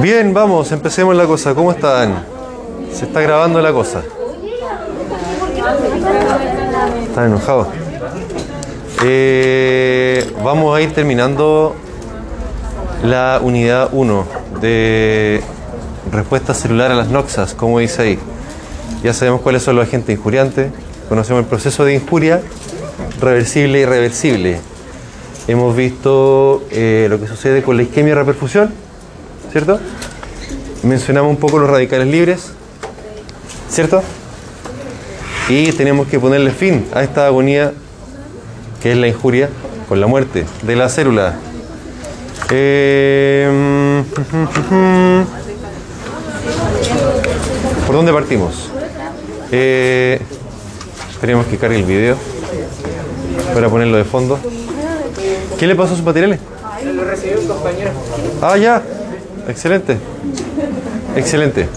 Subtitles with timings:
[0.00, 1.54] Bien, vamos, empecemos la cosa.
[1.54, 2.24] ¿Cómo están?
[2.92, 4.02] Se está grabando la cosa.
[7.08, 7.68] ¿Están enojados?
[9.04, 11.76] Eh, vamos a ir terminando
[13.04, 14.24] la unidad 1
[14.60, 15.42] de
[16.10, 18.18] respuesta celular a las noxas, como dice ahí.
[19.02, 20.70] Ya sabemos cuáles son los agentes injuriantes,
[21.08, 22.42] conocemos el proceso de injuria,
[23.20, 24.60] reversible y irreversible.
[25.48, 28.72] Hemos visto eh, lo que sucede con la isquemia y reperfusión,
[29.52, 29.78] ¿cierto?
[30.82, 32.52] Mencionamos un poco los radicales libres,
[33.68, 34.02] ¿cierto?
[35.48, 37.72] Y tenemos que ponerle fin a esta agonía
[38.82, 39.48] que es la injuria
[39.88, 41.34] con la muerte de la célula.
[42.50, 44.02] Eh,
[47.86, 48.70] ¿Por dónde partimos?
[49.52, 50.20] Eh,
[51.20, 52.16] tenemos que cargar el video
[53.54, 54.38] para ponerlo de fondo.
[55.58, 56.40] ¿Qué le pasó a sus materiales?
[56.84, 57.90] Lo recibió un compañero.
[58.40, 58.82] Ah, ya.
[59.48, 59.96] Excelente.
[61.16, 61.68] Excelente.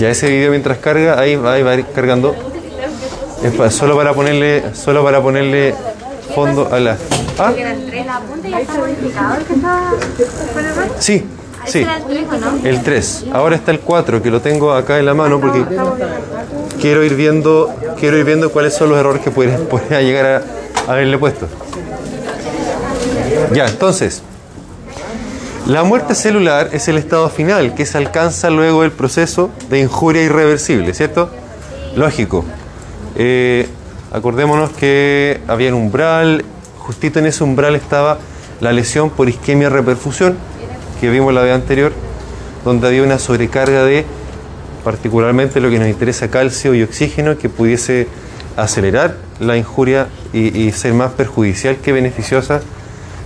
[0.00, 2.34] Ya ese video mientras carga, ahí, va a ir cargando.
[3.42, 5.74] Es pa- solo para ponerle, solo para ponerle
[6.34, 6.96] fondo a la.
[7.38, 7.52] Ah,
[10.98, 11.24] sí,
[11.66, 11.78] sí.
[11.80, 12.66] ¿Era el 3 o no?
[12.68, 13.24] El 3.
[13.32, 15.64] Ahora está el 4 que lo tengo acá en la mano porque
[16.80, 19.30] quiero ir viendo, quiero ir viendo cuáles son los errores que
[20.02, 20.42] llegar
[20.86, 21.46] a haberle puesto.
[23.52, 24.22] Ya, entonces,
[25.66, 30.22] la muerte celular es el estado final que se alcanza luego del proceso de injuria
[30.22, 31.30] irreversible, ¿cierto?
[31.94, 32.44] Lógico.
[33.16, 33.68] Eh,
[34.10, 36.44] acordémonos que había un umbral,
[36.78, 38.18] justito en ese umbral estaba
[38.60, 40.36] la lesión por isquemia reperfusión,
[41.00, 41.92] que vimos la vez anterior,
[42.64, 44.06] donde había una sobrecarga de,
[44.84, 48.08] particularmente lo que nos interesa, calcio y oxígeno, que pudiese
[48.56, 52.62] acelerar la injuria y, y ser más perjudicial que beneficiosa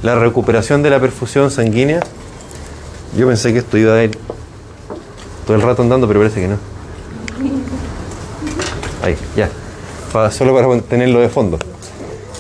[0.03, 2.01] la recuperación de la perfusión sanguínea.
[3.17, 4.17] Yo pensé que esto iba a ir
[5.47, 6.57] todo el rato andando, pero parece que no.
[9.03, 9.49] Ahí, ya.
[10.31, 11.59] Solo para tenerlo de fondo.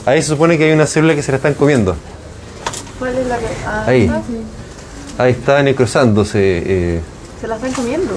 [0.06, 1.96] Ahí se supone que hay una célula que se la están comiendo.
[2.98, 3.46] ¿Cuál es la que.?
[3.66, 4.10] Ah, Ahí.
[4.12, 4.36] ah, sí.
[5.18, 6.38] Ahí está necrosándose.
[6.40, 7.00] eh,
[7.40, 8.12] Se la están comiendo.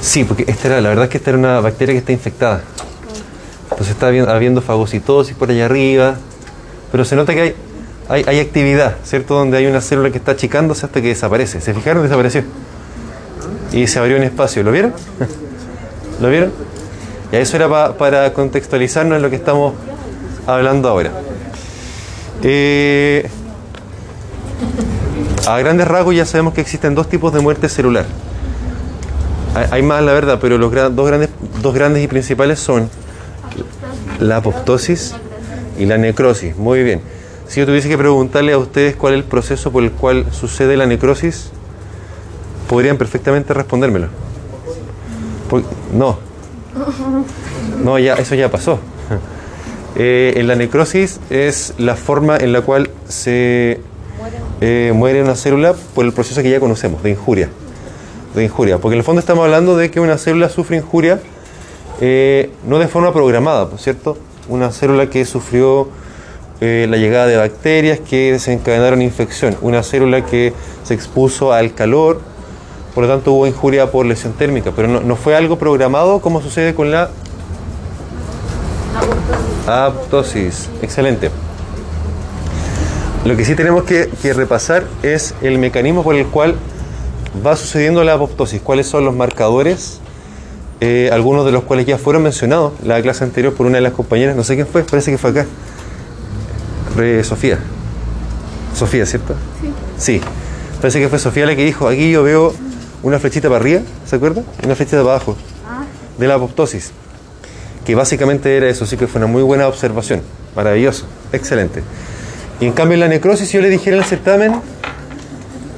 [0.00, 2.62] Sí, porque esta era, la verdad es que esta era una bacteria que está infectada.
[3.70, 6.16] Entonces está habiendo, habiendo fagocitosis por allá arriba.
[6.90, 7.54] Pero se nota que hay,
[8.08, 9.34] hay, actividad, ¿cierto?
[9.34, 11.60] Donde hay una célula que está achicándose hasta que desaparece.
[11.60, 12.02] ¿Se fijaron?
[12.02, 12.42] Desapareció.
[13.72, 14.62] Y se abrió un espacio.
[14.62, 14.92] ¿Lo vieron?
[16.20, 16.52] ¿Lo vieron?
[17.32, 19.74] Y eso era pa- para contextualizarnos en lo que estamos
[20.46, 21.10] hablando ahora.
[22.42, 23.28] Eh,
[25.46, 28.04] a grandes rasgos ya sabemos que existen dos tipos de muerte celular.
[29.70, 31.28] Hay- más, la verdad, pero los dos, grandes,
[31.62, 32.88] dos grandes y principales son
[34.18, 35.14] la apoptosis
[35.78, 36.56] y la necrosis.
[36.56, 37.00] Muy bien.
[37.52, 40.74] Si yo tuviese que preguntarle a ustedes cuál es el proceso por el cual sucede
[40.74, 41.50] la necrosis,
[42.66, 44.08] podrían perfectamente respondérmelo.
[45.92, 46.18] No.
[47.84, 48.78] No, ya, eso ya pasó.
[49.94, 53.78] Eh, en la necrosis es la forma en la cual se
[54.62, 57.50] eh, muere una célula por el proceso que ya conocemos, de injuria
[58.34, 61.20] de injuria, porque en el fondo estamos hablando de que una célula sufre injuria
[62.00, 64.16] eh, no de forma programada, ¿por cierto?
[64.48, 65.90] Una célula que sufrió
[66.64, 70.52] eh, la llegada de bacterias que desencadenaron infección, una célula que
[70.84, 72.20] se expuso al calor,
[72.94, 76.40] por lo tanto hubo injuria por lesión térmica, pero no, no fue algo programado como
[76.40, 77.10] sucede con la
[79.66, 80.68] apoptosis.
[80.82, 81.32] Excelente.
[83.24, 86.54] Lo que sí tenemos que, que repasar es el mecanismo por el cual
[87.44, 89.98] va sucediendo la apoptosis, cuáles son los marcadores,
[90.80, 93.82] eh, algunos de los cuales ya fueron mencionados en la clase anterior por una de
[93.82, 95.46] las compañeras, no sé quién fue, parece que fue acá.
[97.24, 97.58] Sofía.
[98.74, 99.34] Sofía, ¿cierto?
[99.60, 99.72] Sí.
[99.98, 100.20] Sí.
[100.80, 102.52] Parece que fue Sofía la que dijo, aquí yo veo
[103.02, 104.42] una flechita para arriba, ¿se acuerda?
[104.62, 105.36] Y una flechita para abajo,
[106.18, 106.92] de la apoptosis.
[107.84, 110.22] Que básicamente era eso, sí que fue una muy buena observación.
[110.54, 111.82] Maravilloso, excelente.
[112.60, 114.54] Y en cambio en la necrosis, si yo le dijera en el certamen,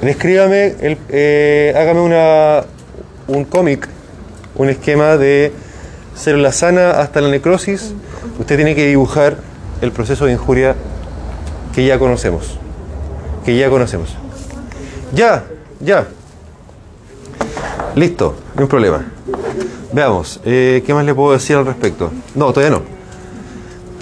[0.01, 2.63] descríbame, el, eh, hágame una,
[3.27, 3.87] un cómic,
[4.55, 5.51] un esquema de
[6.15, 7.93] célula sana hasta la necrosis,
[8.39, 9.37] usted tiene que dibujar
[9.81, 10.75] el proceso de injuria
[11.75, 12.57] que ya conocemos.
[13.43, 14.09] Que ya conocemos.
[15.13, 15.43] Ya,
[15.79, 16.07] ya.
[17.95, 19.05] Listo, no hay problema.
[19.93, 22.11] Veamos, eh, ¿qué más le puedo decir al respecto?
[22.33, 22.83] No, todavía no.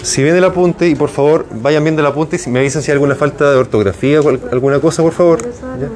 [0.02, 2.90] Si viene el apunte, y por favor vayan viendo el apunte y me avisan si
[2.90, 5.42] hay alguna falta de ortografía o al- alguna cosa, por favor.
[5.80, 5.88] ¿Ya?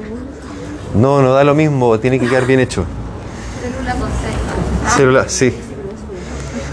[0.99, 2.85] No, no da lo mismo, tiene que quedar bien hecho.
[4.95, 5.53] Celular, sí.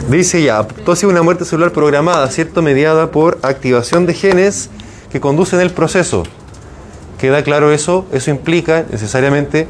[0.08, 2.62] Dice ya, apoptosis es una muerte celular programada, ¿cierto?
[2.62, 4.70] Mediada por activación de genes
[5.10, 6.24] que conducen el proceso.
[7.18, 8.06] ¿Queda claro eso?
[8.12, 9.66] Eso implica necesariamente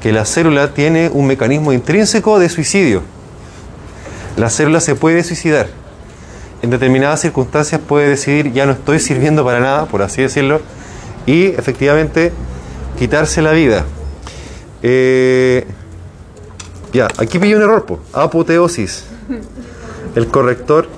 [0.00, 3.02] que la célula tiene un mecanismo intrínseco de suicidio.
[4.36, 5.68] La célula se puede suicidar.
[6.62, 10.60] En determinadas circunstancias puede decidir ya no estoy sirviendo para nada, por así decirlo,
[11.26, 12.32] y efectivamente
[12.98, 13.84] quitarse la vida.
[14.82, 15.66] Eh,
[16.92, 18.00] ya, aquí pillé un error, po.
[18.12, 19.04] apoteosis.
[20.14, 20.88] El corrector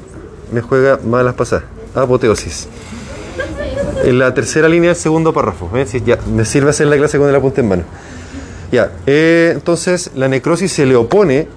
[0.50, 1.64] me juega malas pasadas.
[1.94, 2.68] Apoteosis.
[4.04, 5.70] En la tercera línea del segundo párrafo.
[5.76, 5.86] ¿eh?
[5.86, 7.82] Si ya, me sirve hacer la clase con el apunte en mano.
[8.70, 11.48] Ya, eh, entonces la necrosis se le opone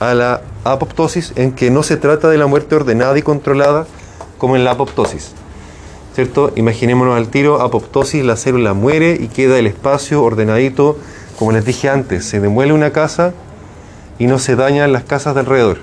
[0.00, 3.86] a la apoptosis en que no se trata de la muerte ordenada y controlada
[4.38, 5.32] como en la apoptosis.
[6.14, 6.52] ¿Cierto?
[6.56, 10.98] Imaginémonos al tiro, apoptosis, la célula muere y queda el espacio ordenadito,
[11.38, 13.32] como les dije antes, se demuele una casa
[14.18, 15.78] y no se dañan las casas de alrededor.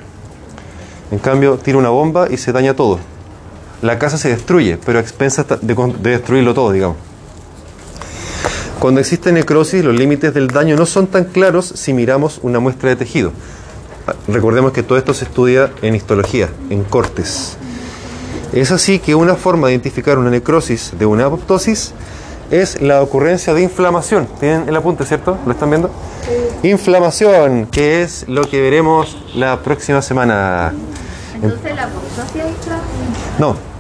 [1.11, 2.99] En cambio, tira una bomba y se daña todo.
[3.83, 6.95] La casa se destruye, pero a expensas de, de destruirlo todo, digamos.
[8.79, 12.89] Cuando existe necrosis, los límites del daño no son tan claros si miramos una muestra
[12.89, 13.33] de tejido.
[14.29, 17.57] Recordemos que todo esto se estudia en histología, en cortes.
[18.53, 21.93] Es así que una forma de identificar una necrosis de una apoptosis
[22.51, 24.27] es la ocurrencia de inflamación.
[24.39, 25.37] ¿Tienen el apunte, cierto?
[25.45, 25.89] ¿Lo están viendo?
[26.63, 30.73] Inflamación, que es lo que veremos la próxima semana.
[31.35, 32.53] Entonces la apoptosis
[33.39, 33.72] No,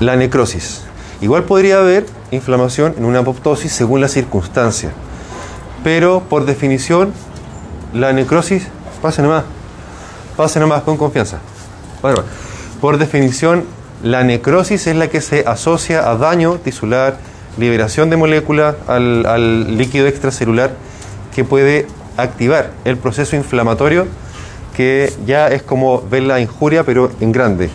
[0.00, 0.82] la necrosis.
[1.20, 4.90] Igual podría haber inflamación en una apoptosis según la circunstancia.
[5.82, 7.12] Pero por definición,
[7.92, 8.66] la necrosis,
[9.00, 9.44] pase nomás,
[10.36, 11.38] pase nomás con confianza.
[12.02, 12.22] Bueno,
[12.80, 13.64] por definición,
[14.02, 17.16] la necrosis es la que se asocia a daño tisular,
[17.56, 20.72] liberación de moléculas al, líquido extracelular
[21.34, 21.86] que puede
[22.16, 24.06] activar el proceso inflamatorio
[24.76, 27.70] que ya es como ver la injuria pero en grande.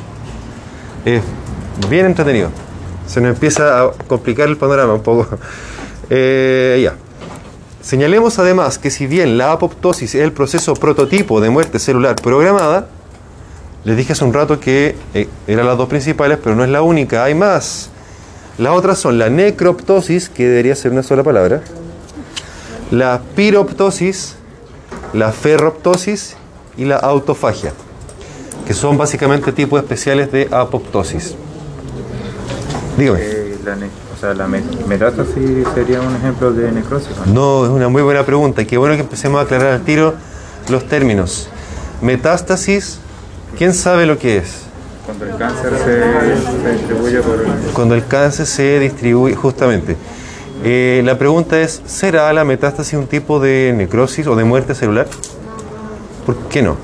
[1.90, 2.50] Bien entretenido.
[3.08, 5.28] Se nos empieza a complicar el panorama un poco.
[6.12, 6.96] Eh, ya.
[7.81, 12.88] Señalemos además que si bien la apoptosis es el proceso prototipo de muerte celular programada,
[13.86, 16.81] les dije hace un rato que eh, eran las dos principales, pero no es la
[16.81, 17.92] única, hay más.
[18.58, 21.62] Las otras son la necroptosis, que debería ser una sola palabra,
[22.92, 24.36] la piroptosis,
[25.14, 26.36] la ferroptosis
[26.76, 27.72] y la autofagia,
[28.68, 31.36] que son básicamente tipos especiales de apoptosis.
[33.00, 33.19] Dígame.
[33.22, 37.10] Eh, la, o sea, la met- metástasis sería un ejemplo de necrosis.
[37.18, 37.34] ¿o no?
[37.34, 38.62] No, es una muy buena pregunta.
[38.62, 40.13] y Qué bueno que empecemos a aclarar al tiro
[40.69, 41.50] los términos.
[42.01, 43.00] Metástasis,
[43.57, 44.63] ¿quién sabe lo que es?
[45.06, 49.95] Cuando el cáncer se, se distribuye por el- Cuando el cáncer se distribuye, justamente.
[50.63, 55.07] Eh, la pregunta es, ¿será la metástasis un tipo de necrosis o de muerte celular?
[56.25, 56.75] ¿Por qué no?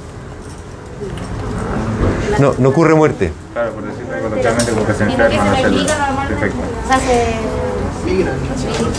[2.39, 3.31] No, no ocurre muerte.
[3.53, 3.83] Claro, por
[4.53, 5.05] que se.
[5.05, 6.59] Perfecto.
[6.83, 7.35] O sea, se...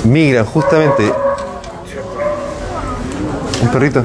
[0.09, 1.13] Migran, justamente.
[3.63, 4.05] Un perrito.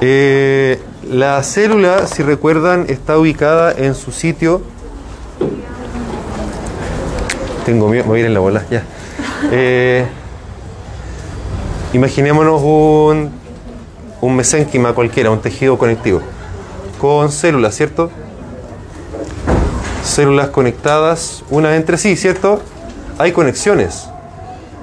[0.00, 0.80] Eh,
[1.10, 4.62] la célula, si recuerdan, está ubicada en su sitio.
[7.66, 8.82] Tengo miedo, me voy a ir en la bola, ya.
[9.50, 10.06] Eh,
[11.92, 13.30] imaginémonos un,
[14.20, 16.22] un mesénquima cualquiera, un tejido conectivo,
[17.00, 18.10] con células, ¿cierto?
[20.02, 22.60] Células conectadas unas entre sí, ¿cierto?
[23.18, 24.08] Hay conexiones.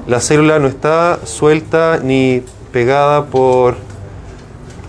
[0.08, 3.76] La célula no está suelta ni pegada por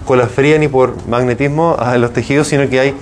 [0.06, 2.94] cola fría ni por magnetismo a los tejidos, sino que hay,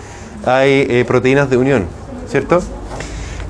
[0.44, 1.86] hay eh, proteínas de unión,
[2.28, 2.60] ¿cierto?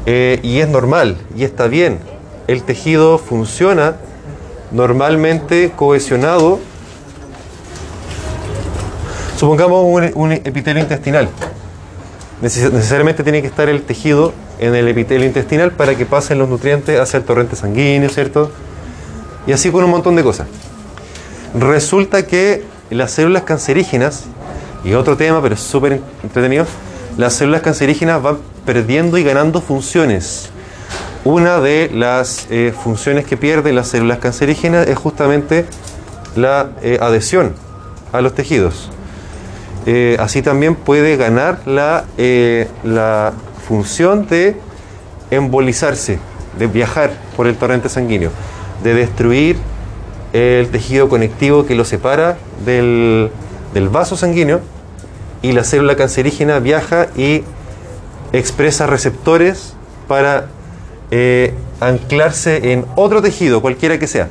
[0.07, 1.99] Eh, y es normal, y está bien.
[2.47, 3.97] El tejido funciona
[4.71, 6.59] normalmente cohesionado.
[9.37, 11.29] Supongamos un, un epitelio intestinal.
[12.43, 16.49] Neces- necesariamente tiene que estar el tejido en el epitelio intestinal para que pasen los
[16.49, 18.51] nutrientes hacia el torrente sanguíneo, ¿cierto?
[19.47, 20.47] Y así con un montón de cosas.
[21.59, 24.25] Resulta que las células cancerígenas,
[24.85, 26.67] y otro tema, pero es súper entretenido,
[27.17, 30.51] las células cancerígenas van perdiendo y ganando funciones.
[31.25, 35.67] Una de las eh, funciones que pierden las células cancerígenas es justamente
[36.37, 37.55] la eh, adhesión
[38.13, 38.91] a los tejidos.
[39.91, 43.33] Eh, así también puede ganar la, eh, la
[43.67, 44.55] función de
[45.31, 46.19] embolizarse,
[46.59, 48.31] de viajar por el torrente sanguíneo,
[48.85, 49.57] de destruir
[50.35, 53.31] el tejido conectivo que lo separa del,
[53.73, 54.61] del vaso sanguíneo
[55.41, 57.45] y la célula cancerígena viaja y
[58.35, 59.73] expresa receptores
[60.07, 60.49] para
[61.11, 64.29] eh, anclarse en otro tejido, cualquiera que sea.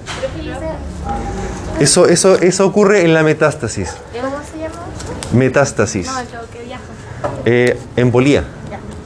[1.79, 3.95] Eso, eso, eso ocurre en la metástasis.
[5.33, 6.07] Metástasis.
[6.07, 6.83] No, el que viaja.
[7.45, 8.43] Eh, embolía.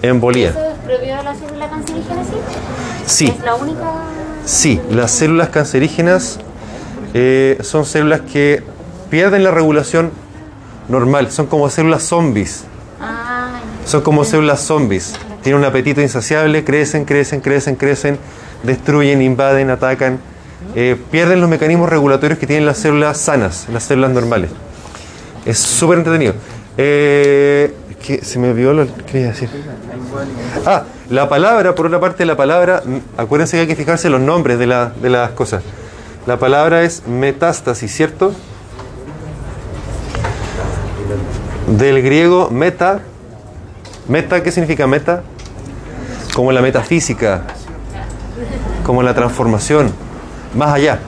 [0.01, 0.49] Embolía.
[0.49, 2.31] ¿Eso es propio de la célula cancerígena, sí?
[3.05, 3.25] Sí.
[3.37, 3.79] ¿Es la única
[4.45, 6.39] Sí, las células cancerígenas
[7.13, 8.63] eh, son células que
[9.09, 10.11] pierden la regulación
[10.89, 12.63] normal, son como células zombies.
[13.85, 15.13] Son como células zombies.
[15.43, 18.17] Tienen un apetito insaciable, crecen, crecen, crecen, crecen,
[18.63, 20.19] destruyen, invaden, atacan.
[20.75, 24.51] eh, pierden los mecanismos regulatorios que tienen las células sanas, las células normales.
[25.45, 26.33] Es súper entretenido.
[26.77, 27.73] Eh,
[28.21, 29.49] se me olvidó lo que quería decir.
[30.65, 32.81] Ah, la palabra, por otra parte, la palabra,
[33.17, 35.63] acuérdense que hay que fijarse los nombres de, la- de las cosas.
[36.25, 38.33] La palabra es metástasis, ¿cierto?
[41.67, 42.99] Del griego meta.
[44.07, 45.23] Meta, ¿qué significa meta?
[46.33, 47.43] Como la metafísica,
[48.85, 49.91] como la transformación,
[50.55, 50.99] más allá.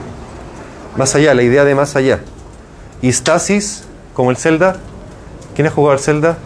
[0.96, 2.20] Más allá, la idea de más allá.
[3.02, 3.83] Y stasis,
[4.14, 4.76] como el Zelda.
[5.54, 6.38] ¿Quién ha jugado al Zelda?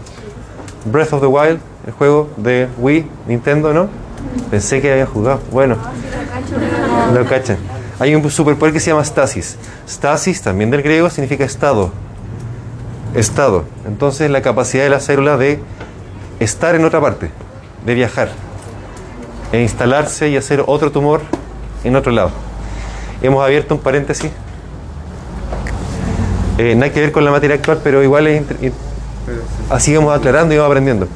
[0.85, 3.89] Breath of the Wild, el juego de Wii, Nintendo, ¿no?
[4.51, 5.41] Pensé que había jugado.
[5.53, 5.77] Bueno,
[7.15, 7.59] lo cachan.
[8.01, 9.57] Hay un superpoder que se llama stasis.
[9.89, 11.91] Stasis, también del griego, significa estado.
[13.15, 13.65] Estado.
[13.87, 15.61] Entonces, la capacidad de la célula de
[16.41, 17.31] estar en otra parte,
[17.85, 18.31] de viajar,
[19.53, 21.23] e instalarse y hacer otro tumor
[21.85, 22.31] en otro lado.
[23.23, 24.31] Hemos abierto un paréntesis.
[26.59, 28.43] Eh, nada que ver con la materia actual, pero igual es
[29.71, 31.09] así vamos aclarando y vamos aprendiendo.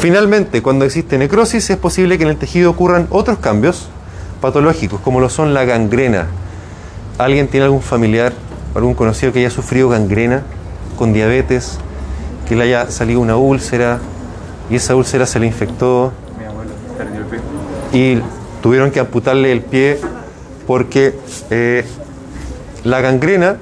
[0.00, 3.88] Finalmente, cuando existe necrosis, es posible que en el tejido ocurran otros cambios
[4.42, 6.26] patológicos, como lo son la gangrena.
[7.16, 8.34] ¿Alguien tiene algún familiar,
[8.74, 10.42] algún conocido que haya sufrido gangrena
[10.98, 11.78] con diabetes,
[12.46, 13.98] que le haya salido una úlcera
[14.68, 16.70] y esa úlcera se le infectó Mi abuelo
[17.92, 18.20] y
[18.62, 19.98] tuvieron que amputarle el pie
[20.66, 21.14] porque
[21.50, 21.84] eh,
[22.84, 23.56] la gangrena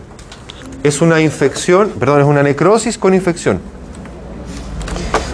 [0.83, 3.61] es una infección, perdón, es una necrosis con infección.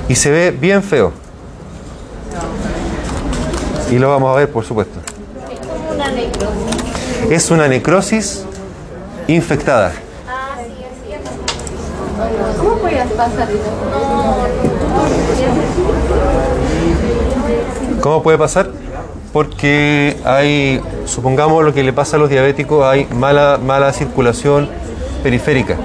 [0.08, 1.12] Y se ve bien feo.
[3.90, 4.98] Y lo vamos a ver, por supuesto.
[7.30, 8.44] Es una necrosis
[9.26, 9.92] infectada.
[12.58, 13.48] ¿Cómo puede pasar?
[18.00, 18.70] ¿Cómo puede pasar?
[19.38, 24.68] Porque hay, supongamos lo que le pasa a los diabéticos, hay mala, mala circulación
[25.22, 25.76] periférica.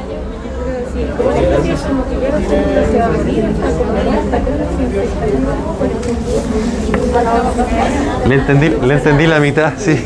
[8.27, 10.03] Le entendí, le entendí la mitad, sí.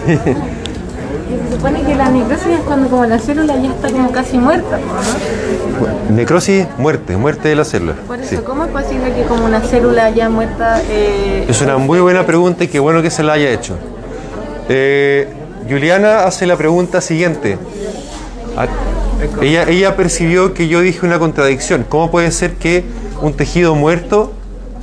[1.58, 6.16] Supone que la necrosis es cuando como la célula ya está como casi muerta, ¿no?
[6.16, 7.94] Necrosis, muerte, muerte de la célula.
[8.06, 8.38] Por eso, Sí.
[8.46, 10.82] ¿cómo es posible que como una célula ya muerta...
[10.88, 13.76] eh, Es una muy buena pregunta y qué bueno que se la haya hecho.
[14.70, 15.28] Eh,
[15.68, 17.58] Juliana hace la pregunta siguiente.
[18.56, 18.68] A-
[19.42, 21.86] Ella, ella percibió que yo dije una contradicción.
[21.90, 22.86] ¿Cómo puede ser que
[23.20, 24.32] un tejido muerto,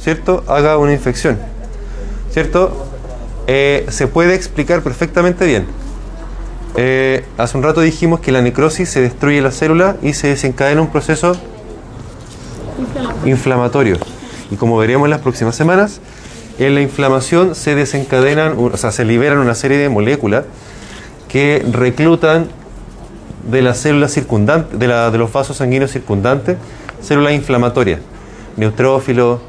[0.00, 1.38] ¿cierto?, haga una infección?
[2.32, 2.84] ¿Cierto?
[3.46, 5.66] Eh, se puede explicar perfectamente bien.
[6.76, 10.80] Eh, hace un rato dijimos que la necrosis se destruye la célula y se desencadena
[10.80, 11.36] un proceso
[13.24, 13.96] inflamatorio.
[14.50, 16.00] Y como veremos en las próximas semanas,
[16.58, 20.44] en la inflamación se desencadenan, o sea, se liberan una serie de moléculas
[21.28, 22.48] que reclutan
[23.50, 26.56] de las células circundantes, de, los vasos sanguíneos circundantes,
[27.00, 28.00] células inflamatorias,
[28.56, 29.40] neutrófilos,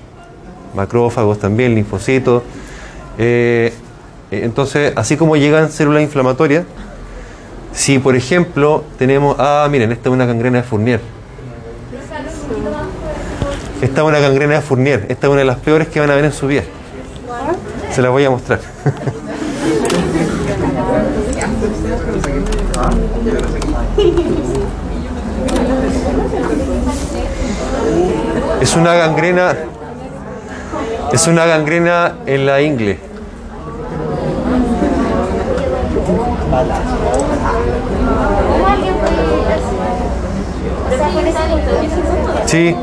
[0.75, 2.43] macrófagos también, linfocitos.
[3.17, 3.73] Eh,
[4.31, 6.65] entonces, así como llegan células inflamatorias,
[7.75, 11.01] si por ejemplo tenemos, ah, miren, esta es una gangrena de Fournier.
[13.81, 15.05] Esta es una gangrena de Fournier.
[15.09, 16.63] Esta es una de las peores que van a ver en su vida.
[17.91, 18.61] Se las voy a mostrar.
[28.61, 29.55] Es una gangrena.
[31.11, 32.99] Es una gangrena en la ingle.
[38.05, 39.15] ¿Cómo alguien puede
[42.45, 42.75] Sí.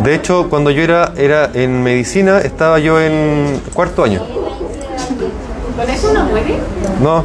[0.00, 4.22] De hecho, cuando yo era, era en medicina, estaba yo en cuarto año.
[5.76, 6.58] ¿Con eso no muere?
[7.02, 7.24] No.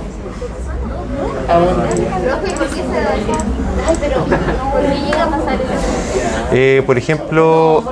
[6.51, 7.83] Eh, por ejemplo,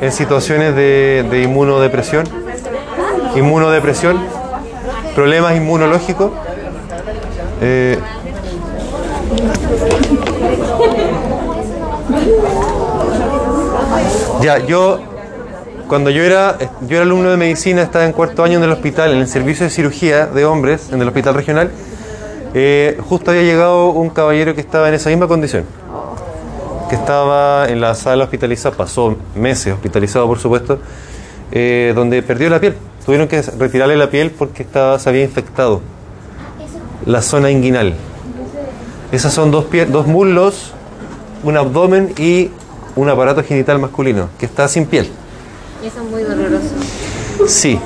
[0.00, 2.24] en situaciones de, de inmunodepresión,
[3.36, 4.18] inmunodepresión,
[5.14, 6.30] problemas inmunológicos.
[7.60, 7.98] eh,
[14.42, 15.00] ya, yo
[15.88, 19.12] cuando yo era, yo era alumno de medicina, estaba en cuarto año en el hospital,
[19.12, 21.70] en el servicio de cirugía de hombres, en el hospital regional.
[22.54, 25.64] eh, justo había llegado un caballero que estaba en esa misma condición
[26.88, 30.78] que estaba en la sala hospitalizada, pasó meses hospitalizado por supuesto,
[31.52, 35.82] eh, donde perdió la piel, tuvieron que retirarle la piel porque estaba, se había infectado
[37.04, 37.94] la zona inguinal.
[39.12, 40.72] Esas son dos, pie- dos muslos,
[41.42, 42.50] un abdomen y
[42.96, 45.08] un aparato genital masculino que está sin piel.
[45.82, 46.66] Y eso es muy doloroso.
[47.46, 47.78] Sí,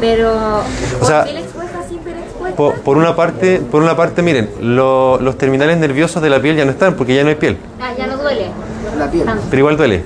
[0.00, 0.32] Pero,
[1.00, 2.56] O sea, ¿con piel expuesta, sin piel expuesta?
[2.56, 6.56] por, por una parte, por una parte, miren, lo- los terminales nerviosos de la piel
[6.56, 7.58] ya no están porque ya no hay piel.
[7.80, 8.46] Ah, ya no duele.
[8.96, 9.24] La piel.
[9.24, 9.42] Tanto.
[9.50, 10.04] Pero igual duele.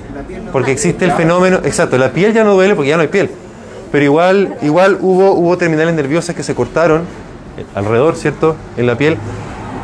[0.51, 3.29] Porque existe el fenómeno, exacto, la piel ya no duele porque ya no hay piel.
[3.91, 7.01] Pero igual, igual hubo, hubo terminales nerviosas que se cortaron
[7.57, 8.55] eh, alrededor, ¿cierto?
[8.75, 9.17] En la piel.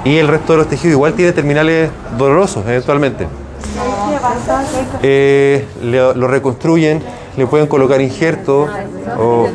[0.06, 3.27] Y el resto de los tejidos igual tiene terminales dolorosos eventualmente.
[5.03, 7.01] Eh, le- lo reconstruyen,
[7.38, 8.70] le pueden colocar injertos.
[9.18, 9.48] o-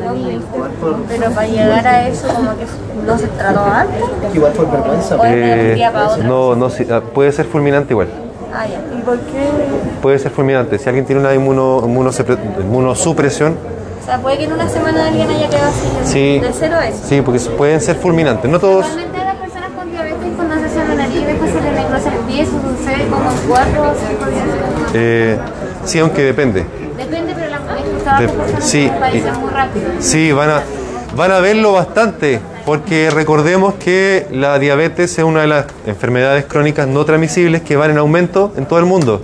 [1.07, 2.65] Pero para llegar a eso, como que
[3.05, 4.01] no se trató antes.
[4.33, 5.17] Igual por vergüenza.
[5.25, 6.23] Eh, día para otro.
[6.23, 8.07] no, no, sí, ah, puede ser fulminante igual.
[8.53, 8.79] Ah, ya.
[8.97, 9.49] ¿Y por qué?
[10.01, 10.77] Puede ser fulminante.
[10.77, 13.55] Si alguien tiene una inmuno, inmunosupresión,
[14.01, 15.87] O sea, puede que en una semana alguien haya quedado así.
[16.11, 16.39] Sí.
[16.39, 16.99] De cero a eso.
[17.07, 18.49] sí, porque pueden ser fulminantes.
[18.51, 18.85] No todos.
[18.85, 21.71] Normalmente a las personas con diabetes cuando se hacen la nariz y después se le
[21.71, 24.43] necrosa el pie, eso sucede como en cuatro o cinco días.
[24.93, 25.37] Eh,
[25.85, 26.65] sí, aunque depende.
[26.97, 27.57] Depende, pero la
[27.97, 29.85] estaba De- de personas sí, que y- muy rápido.
[29.99, 30.63] Sí, van a,
[31.15, 36.87] van a verlo bastante, porque recordemos que la diabetes es una de las enfermedades crónicas
[36.87, 39.21] no transmisibles que van en aumento en todo el mundo.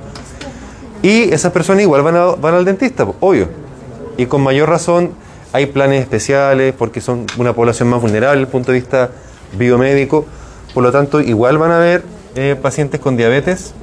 [1.02, 3.48] Y esas personas igual van, a- van al dentista, obvio.
[4.18, 5.12] Y con mayor razón
[5.54, 9.10] hay planes especiales porque son una población más vulnerable desde el punto de vista
[9.58, 10.26] biomédico.
[10.74, 12.04] Por lo tanto, igual van a ver
[12.36, 13.74] eh, pacientes con diabetes.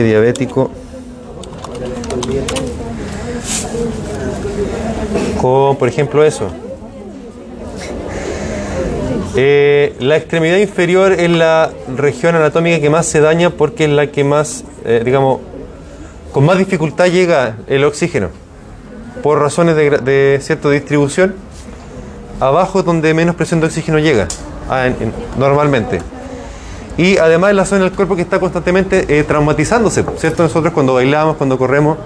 [0.00, 0.70] Diabético.
[5.40, 6.48] Con, por ejemplo, eso.
[9.34, 14.06] Eh, la extremidad inferior es la región anatómica que más se daña porque es la
[14.08, 15.40] que más, eh, digamos,
[16.32, 18.28] con más dificultad llega el oxígeno.
[19.22, 21.34] Por razones de, cierta distribución,
[22.40, 24.28] abajo es donde menos presión de oxígeno llega,
[24.68, 26.00] ah, en- en- normalmente.
[26.96, 30.42] Y además la zona del cuerpo que está constantemente eh, traumatizándose, ¿cierto?
[30.42, 31.96] Nosotros cuando bailamos, cuando corremos,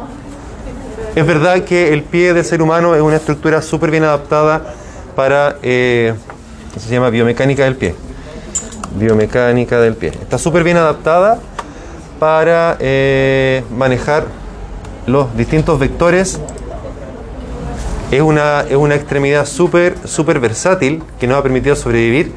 [1.16, 4.74] es verdad que el pie del ser humano es una estructura súper bien adaptada
[5.16, 6.14] para, eh,
[6.78, 7.94] se llama biomecánica del pie.
[8.96, 10.10] Biomecánica del pie.
[10.10, 11.40] Está súper bien adaptada
[12.20, 14.26] para eh, manejar
[15.06, 16.38] los distintos vectores.
[18.10, 22.30] Es una, es una extremidad súper, súper versátil que nos ha permitido sobrevivir,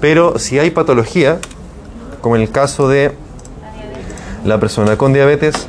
[0.00, 1.38] pero si hay patología,
[2.22, 3.12] como en el caso de
[4.44, 5.68] la persona con diabetes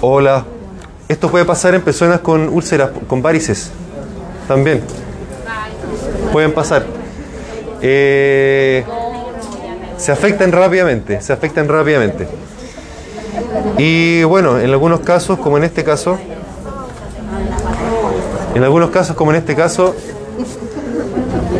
[0.00, 0.20] o
[1.08, 3.70] esto puede pasar en personas con úlceras, con varices,
[4.48, 4.82] también.
[6.32, 6.84] Pueden pasar.
[7.80, 8.84] Eh,
[9.96, 12.26] se afectan rápidamente, se afectan rápidamente.
[13.78, 16.18] Y bueno, en algunos casos, como en este caso,
[18.54, 19.94] en algunos casos, como en este caso,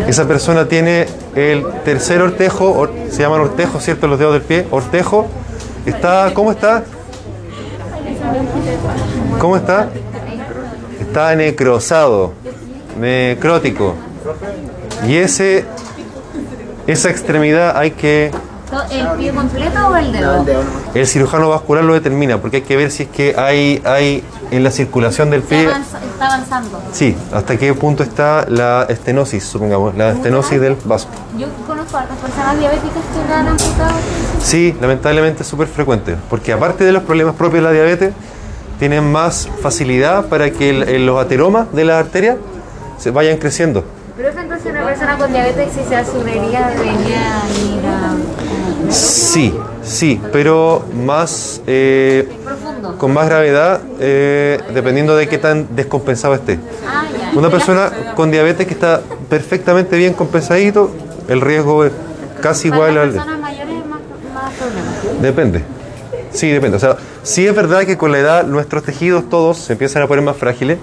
[0.06, 4.06] esa persona tiene el tercer ortejo, or- se llaman ortejos, ¿cierto?
[4.06, 5.26] Los dedos del pie, ortejo.
[5.84, 6.84] Está, ¿cómo está?
[9.38, 9.88] ¿Cómo está?
[11.00, 12.32] Está necrosado,
[12.98, 13.94] necrótico.
[15.06, 15.64] Y ese,
[16.86, 18.30] esa extremidad hay que,
[18.90, 20.44] ¿El pie completo o el dedo?
[20.94, 24.64] el cirujano vascular lo determina, porque hay que ver si es que hay, hay en
[24.64, 26.80] la circulación del pie, avanza- está avanzando.
[26.92, 31.08] sí, hasta qué punto está la estenosis, supongamos, la estenosis del vaso.
[31.38, 33.92] Yo conozco a otras personas diabéticas que la han amputado.
[34.42, 38.12] Sí, lamentablemente es súper frecuente, porque aparte de los problemas propios de la diabetes,
[38.78, 42.36] tienen más facilidad para que el- el- los ateromas de las arterias
[42.98, 43.84] se vayan creciendo.
[44.16, 47.42] Pero es entonces una persona con diabetes si se herida debería
[47.74, 48.14] ir a...
[48.90, 52.28] Sí, sí, pero más eh,
[52.98, 56.58] con más gravedad eh, dependiendo de qué tan descompensado esté.
[56.86, 57.04] Ah.
[57.34, 60.90] Una persona con diabetes que está perfectamente bien compensadito,
[61.28, 61.92] el riesgo es
[62.40, 63.18] casi igual al de...
[63.18, 64.00] personas mayores es más,
[64.34, 65.20] más problema.
[65.20, 65.62] Depende.
[66.32, 66.76] Sí, depende.
[66.76, 70.06] O sea, sí es verdad que con la edad nuestros tejidos todos se empiezan a
[70.06, 70.78] poner más frágiles,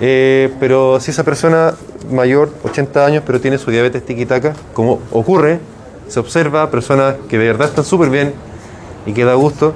[0.00, 1.74] eh, pero si esa persona
[2.10, 5.60] mayor, 80 años, pero tiene su diabetes tiquitaca, como ocurre,
[6.08, 8.32] se observa personas que de verdad están súper bien
[9.06, 9.74] y que da gusto.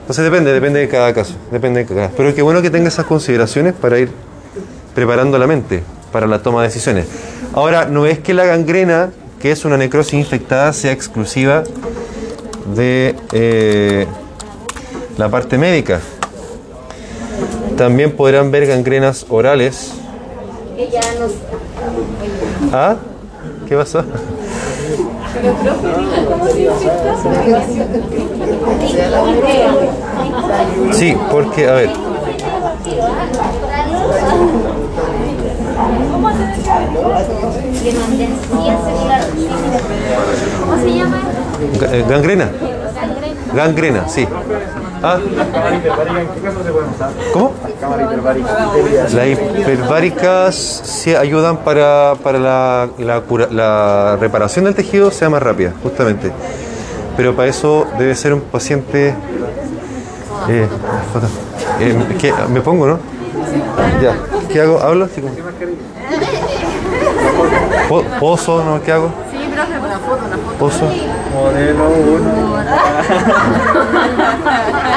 [0.00, 2.08] Entonces depende, depende de cada caso, depende de cada.
[2.08, 4.10] Pero qué bueno que tenga esas consideraciones para ir
[4.94, 7.06] preparando la mente para la toma de decisiones.
[7.52, 11.64] Ahora, no es que la gangrena, que es una necrosis infectada, sea exclusiva
[12.74, 14.06] de eh,
[15.16, 16.00] la parte médica.
[17.76, 19.92] También podrán ver gangrenas orales.
[20.76, 21.00] Que ya
[30.92, 31.90] Sí, porque, a ver,
[40.60, 41.20] ¿Cómo se llama?
[41.92, 42.50] Eh, Gangrena.
[43.54, 44.26] Gangrena, sí.
[45.02, 45.18] Ah,
[45.52, 47.32] ¿Cámara hiperbárica en qué caso se?
[47.32, 47.52] ¿Cómo?
[49.14, 55.42] Las hiperbáricas sí ayudan para, para la, la cura- la reparación del tejido sea más
[55.42, 56.32] rápida, justamente.
[57.16, 59.14] Pero para eso debe ser un paciente...
[60.48, 60.68] eh.
[61.80, 62.32] Eh, ¿qué?
[62.52, 62.98] ¿Me pongo, no?
[64.02, 64.14] Ya.
[64.52, 64.80] ¿Qué hago?
[64.80, 65.08] ¿Hablo?
[67.88, 68.62] Po- ¿Pozo?
[68.64, 68.82] ¿No?
[68.82, 69.10] ¿Qué hago?
[69.30, 70.58] Sí, profe, una foto, una foto.
[70.58, 70.86] ¿Pozo?
[71.34, 72.56] Modelo 1.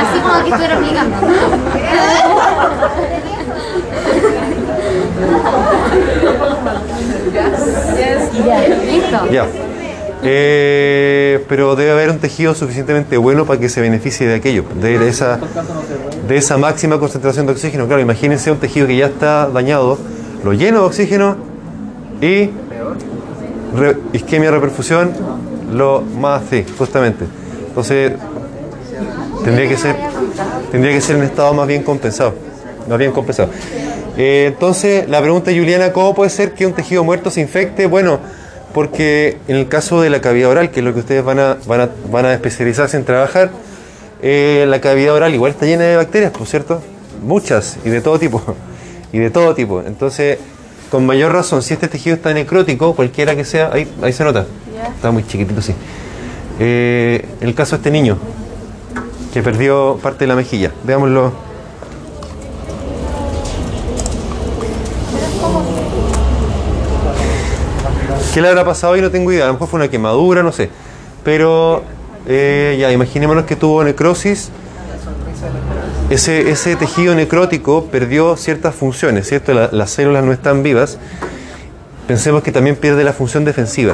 [0.01, 1.15] Así como que estuviera aplicando.
[8.85, 9.31] Listo.
[9.31, 9.47] Ya.
[10.23, 15.07] Eh, pero debe haber un tejido suficientemente bueno para que se beneficie de aquello, de
[15.07, 15.39] esa,
[16.27, 17.87] de esa máxima concentración de oxígeno.
[17.87, 19.97] Claro, imagínense un tejido que ya está dañado,
[20.43, 21.37] lo lleno de oxígeno
[22.21, 22.51] y
[23.75, 25.11] re- isquemia, reperfusión,
[25.71, 27.25] lo más, sí, justamente.
[27.67, 28.13] Entonces,
[29.43, 29.95] tendría que ser,
[30.71, 32.33] tendría que ser en estado más bien compensado,
[32.87, 33.49] más bien compensado.
[34.17, 37.85] Eh, entonces, la pregunta de Juliana, ¿cómo puede ser que un tejido muerto se infecte?
[37.85, 38.19] Bueno,
[38.73, 41.57] porque en el caso de la cavidad oral, que es lo que ustedes van a,
[41.65, 43.51] van a, van a especializarse en trabajar,
[44.21, 46.81] eh, la cavidad oral igual está llena de bacterias, por cierto,
[47.23, 48.41] muchas y de todo tipo,
[49.11, 49.81] y de todo tipo.
[49.81, 50.37] Entonces,
[50.91, 54.45] con mayor razón, si este tejido está necrótico, cualquiera que sea, ahí, ahí se nota,
[54.93, 55.73] está muy chiquitito, sí.
[56.59, 58.17] Eh, el caso de este niño,
[59.33, 61.31] que perdió parte de la mejilla, veámoslo.
[68.33, 69.01] ¿Qué le habrá pasado ahí?
[69.01, 69.43] No tengo idea.
[69.43, 70.69] A lo mejor fue una quemadura, no sé.
[71.23, 71.83] Pero
[72.27, 74.51] eh, ya, imaginémonos que tuvo necrosis.
[76.11, 79.53] Ese, ese tejido necrótico perdió ciertas funciones, ¿cierto?
[79.53, 80.97] La- las células no están vivas.
[82.07, 83.93] Pensemos que también pierde la función defensiva.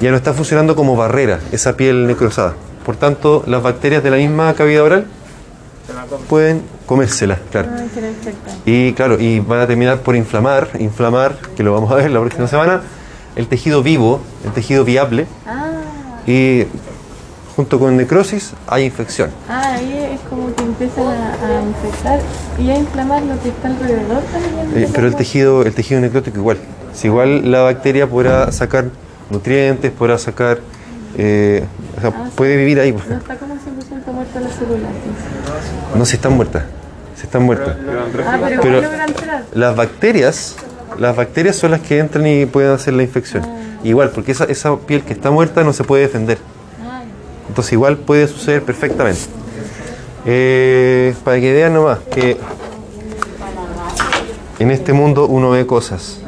[0.00, 2.54] Ya no está funcionando como barrera esa piel necrosada.
[2.84, 5.06] Por tanto, las bacterias de la misma cavidad oral
[6.28, 7.68] pueden comérsela, claro.
[7.70, 8.56] Infectada.
[8.64, 12.20] Y claro, y van a terminar por inflamar, inflamar, que lo vamos a ver la
[12.20, 12.82] próxima semana,
[13.36, 15.70] el tejido vivo, el tejido viable, Ah,
[16.26, 16.64] y
[17.56, 19.30] junto con necrosis hay infección.
[19.48, 22.20] ah, ahí es como que empiezan a, a infectar
[22.58, 24.84] y a inflamar lo que está alrededor también.
[24.84, 26.58] Eh, pero el tejido, el tejido necrótico igual.
[26.94, 28.86] Si igual la bacteria podrá sacar
[29.30, 30.58] nutrientes, podrá sacar,
[31.16, 31.64] eh,
[31.96, 32.32] o sea, Ah, sí.
[32.36, 32.92] puede vivir ahí.
[32.92, 34.88] No está como 100% muerta la célula.
[35.94, 36.62] No, si están muertas,
[37.16, 37.76] si están muertas.
[38.26, 39.44] Ah, pero, entrar.
[39.54, 40.56] Las bacterias,
[40.98, 43.42] las bacterias son las que entran y pueden hacer la infección.
[43.82, 46.38] Igual, porque esa, esa piel que está muerta no se puede defender.
[47.56, 49.22] Entonces igual puede suceder perfectamente.
[50.26, 52.36] Eh, para que vean nomás que
[54.58, 56.20] en este mundo uno ve cosas.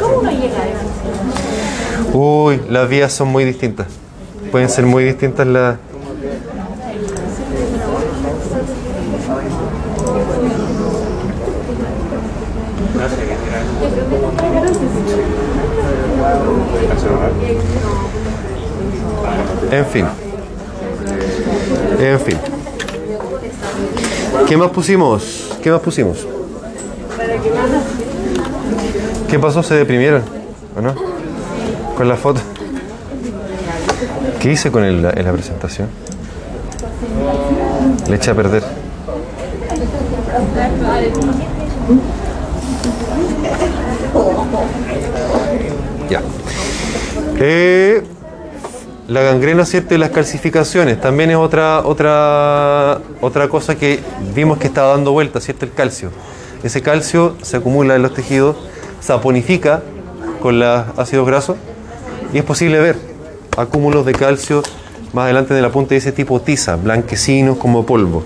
[0.00, 2.18] ¿Cómo no llega a eso?
[2.18, 3.88] Uy, las vías son muy distintas.
[4.50, 5.76] Pueden ser muy distintas las...
[19.72, 20.06] En fin.
[22.00, 22.38] En fin.
[24.46, 25.50] ¿Qué más pusimos?
[25.62, 26.26] ¿Qué más pusimos?
[29.28, 29.62] ¿Qué pasó?
[29.62, 30.22] ¿Se deprimieron?
[30.76, 30.94] ¿O no?
[31.96, 32.40] Con la foto.
[34.40, 35.88] ¿Qué hice con el- en la presentación?
[38.08, 38.62] Le eché a perder.
[46.10, 46.20] Ya.
[47.38, 48.02] Eh,
[49.12, 49.94] la gangrena, ¿cierto?
[49.94, 51.00] Y las calcificaciones.
[51.00, 54.00] También es otra, otra, otra cosa que
[54.34, 55.66] vimos que estaba dando vuelta, ¿cierto?
[55.66, 56.10] El calcio.
[56.62, 58.56] Ese calcio se acumula en los tejidos,
[59.00, 59.82] saponifica
[60.40, 61.56] con los ácidos grasos
[62.32, 62.96] y es posible ver
[63.56, 64.62] acúmulos de calcio
[65.12, 68.24] más adelante en la punta de ese tipo tiza, blanquecinos como polvo.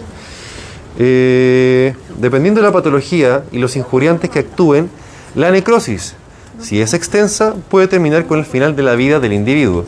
[0.99, 4.89] Eh, dependiendo de la patología y los injuriantes que actúen,
[5.35, 6.15] la necrosis,
[6.61, 9.85] si es extensa, puede terminar con el final de la vida del individuo,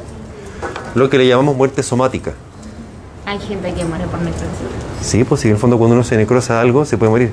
[0.98, 2.32] lo que le llamamos muerte somática.
[3.26, 4.48] Hay gente que muere por necrosis.
[5.02, 7.30] Sí, pues si en el fondo cuando uno se necrosa algo, se puede morir.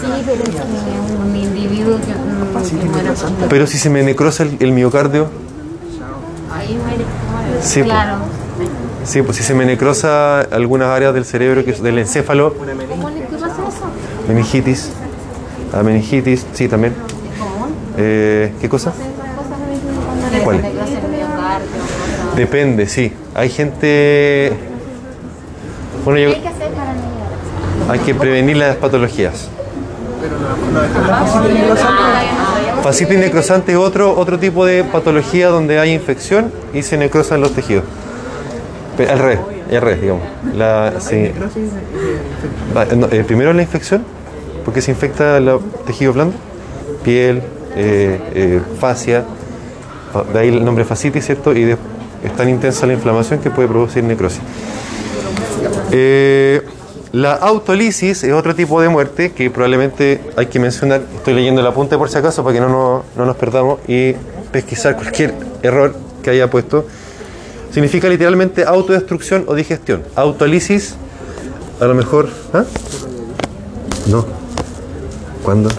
[0.00, 3.26] Sí, pero es un individuo que, mm, que por necrosis.
[3.48, 5.28] Pero si se me necrosa el, el miocardio,
[6.54, 7.04] Ahí muere.
[7.60, 7.84] Sí, pues.
[7.90, 8.16] claro.
[9.04, 12.64] sí, pues si se me necrosa algunas áreas del cerebro, que es del encéfalo, ¿Cómo
[13.10, 14.28] le qué pasa eso?
[14.28, 14.90] meningitis,
[15.72, 16.94] la meningitis, sí, también.
[17.96, 18.92] Eh, ¿Qué cosa?
[20.44, 20.56] ¿Cuál?
[20.56, 22.21] le necrosis el miocardio, cosas.
[22.36, 23.12] Depende, sí.
[23.34, 24.52] Hay gente...
[26.04, 27.92] Bueno, ¿Qué hay que hacer para no?
[27.92, 29.48] Hay que prevenir las patologías.
[32.82, 37.52] Fascitis necrosante es otro, otro tipo de patología donde hay infección y se necrosan los
[37.52, 37.84] tejidos.
[38.98, 39.38] Al revés,
[39.70, 40.22] al revés, digamos.
[40.54, 41.30] La, sí.
[42.96, 44.04] No, eh, primero la infección,
[44.64, 46.34] porque se infecta el tejido blando,
[47.04, 47.42] piel,
[47.76, 49.24] eh, eh, fascia,
[50.12, 51.52] fa- de ahí el nombre fascitis, ¿cierto?
[51.52, 51.76] Y de-
[52.24, 54.40] es tan intensa la inflamación que puede producir necrosis.
[55.90, 56.62] Eh,
[57.12, 61.02] la autolisis es otro tipo de muerte que probablemente hay que mencionar.
[61.14, 64.14] Estoy leyendo el apunte por si acaso para que no nos, no nos perdamos y
[64.50, 66.86] pesquisar cualquier error que haya puesto.
[67.70, 70.02] Significa literalmente autodestrucción o digestión.
[70.14, 70.94] Autolisis,
[71.80, 72.28] a lo mejor.
[72.54, 72.64] ¿ah?
[74.06, 74.24] No.
[75.42, 75.70] ¿Cuándo?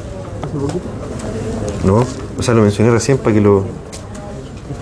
[1.83, 2.05] No.
[2.37, 3.63] O sea, lo mencioné recién para que lo.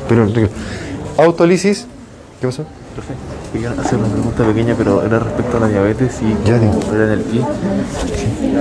[0.09, 0.27] Pero.
[1.23, 1.87] Autolisis.
[2.39, 2.63] ¿Qué pasó?
[2.95, 3.13] Profe,
[3.53, 7.11] quería hacer una pregunta pequeña, pero era respecto a la diabetes y Ya, era en
[7.11, 7.41] el pie.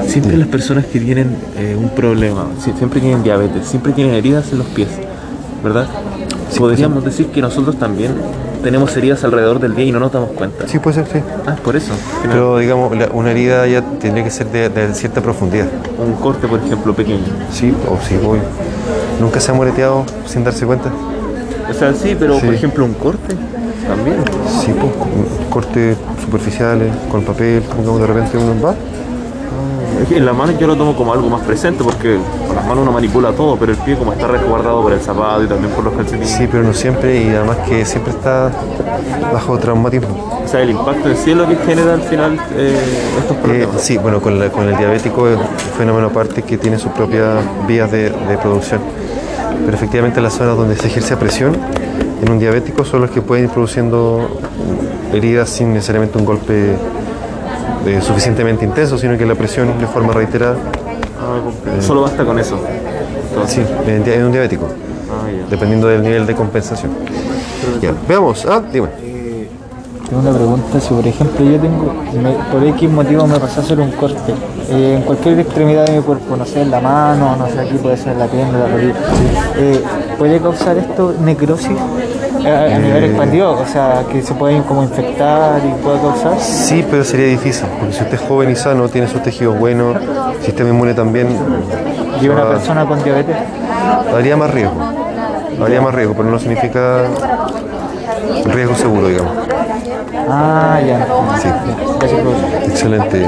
[0.06, 4.52] Siempre las personas que tienen eh, un problema, sí, siempre tienen diabetes, siempre tienen heridas
[4.52, 4.88] en los pies,
[5.64, 5.86] ¿verdad?
[6.56, 8.12] Podríamos decir que nosotros también
[8.62, 10.68] tenemos heridas alrededor del pie y no nos damos cuenta.
[10.68, 11.18] Sí, puede ser, sí.
[11.46, 11.92] Ah, es por eso.
[12.22, 15.66] Pero digamos, la- una herida ya tendría que ser de, de cierta profundidad.
[15.98, 17.24] Un corte, por ejemplo, pequeño.
[17.52, 18.38] Sí, o sí, voy.
[19.20, 20.90] ¿Nunca se ha moreteado sin darse cuenta?
[21.70, 22.46] O sea, sí, pero Sí.
[22.46, 23.34] por ejemplo un corte
[23.86, 24.16] también.
[24.64, 24.92] Sí, pues,
[25.50, 28.74] cortes superficiales, con papel, pongamos de repente uno va.
[30.02, 32.64] Es que en la mano yo lo tomo como algo más presente porque con las
[32.64, 35.70] manos uno manipula todo, pero el pie como está resguardado por el zapato y también
[35.74, 36.30] por los calcetines.
[36.30, 38.50] Sí, pero no siempre, y además que siempre está
[39.30, 40.40] bajo traumatismo.
[40.42, 42.78] O sea, el impacto en sí es lo que genera al final eh,
[43.18, 43.80] estos Eh, problemas.
[43.82, 45.44] sí, bueno, con, la- con el diabético es un
[45.76, 48.80] fenómeno aparte que tiene sus propias vías de, de producción.
[49.64, 51.56] Pero efectivamente las zonas donde se ejerce presión
[52.22, 54.40] en un diabético son los que pueden ir produciendo
[55.12, 56.76] heridas sin necesariamente un golpe
[57.86, 60.56] eh, suficientemente intenso, sino que la presión de forma reiterada.
[61.18, 61.82] Ah, comprendo.
[61.82, 62.60] Solo basta con eso.
[63.30, 66.92] Entonces, Sí, en un diabético, ah, dependiendo del nivel de compensación.
[67.80, 68.44] Ya, veamos.
[68.46, 69.09] Ah, dime.
[70.10, 73.62] Tengo una pregunta, si por ejemplo yo tengo, me- por X motivo me pasó a
[73.62, 74.34] hacer un corte
[74.68, 77.74] eh, en cualquier extremidad de mi cuerpo, no sé, en la mano, no sé, aquí
[77.80, 78.94] puede ser la pierna, la rodilla,
[79.56, 79.80] eh,
[80.18, 81.76] ¿puede causar esto necrosis
[82.44, 83.52] eh, a, nivel expandido?
[83.52, 86.40] O sea, que se pueden como infectar y puede causar.
[86.40, 89.96] Sí, pero sería difícil, porque si usted es joven y sano, tiene sus tejidos buenos,
[90.44, 91.28] sistema inmune también,
[92.20, 92.48] Y una Ah.
[92.50, 93.36] persona con diabetes,
[94.12, 94.74] habría más riesgo.
[95.60, 97.04] Habría más riesgo, pero no significa
[98.44, 99.32] riesgo seguro, digamos.
[100.28, 101.06] ah, ya,
[101.40, 101.48] Sí.
[102.68, 103.26] Excelente.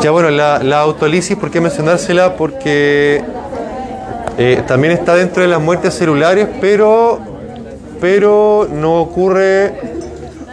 [0.00, 2.36] Ya bueno, la, la autolisis, ¿por qué mencionársela?
[2.36, 3.22] Porque
[4.38, 7.18] eh, también está dentro de las muertes celulares, pero,
[8.00, 9.72] pero no ocurre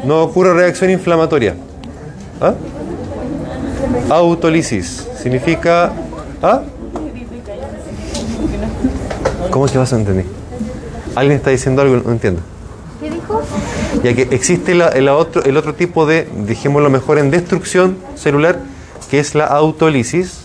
[0.03, 1.55] no ocurre reacción inflamatoria.
[2.41, 2.53] ¿Ah?
[4.09, 5.91] Autolisis significa
[6.41, 6.61] ¿ah?
[9.49, 10.25] ¿Cómo que vas a entender?
[11.15, 11.95] ¿Alguien está diciendo algo?
[11.97, 12.41] No entiendo.
[14.05, 18.59] Ya que existe la- el, otro, el otro tipo de, dijémoslo mejor, en destrucción celular,
[19.09, 20.41] que es la autolisis,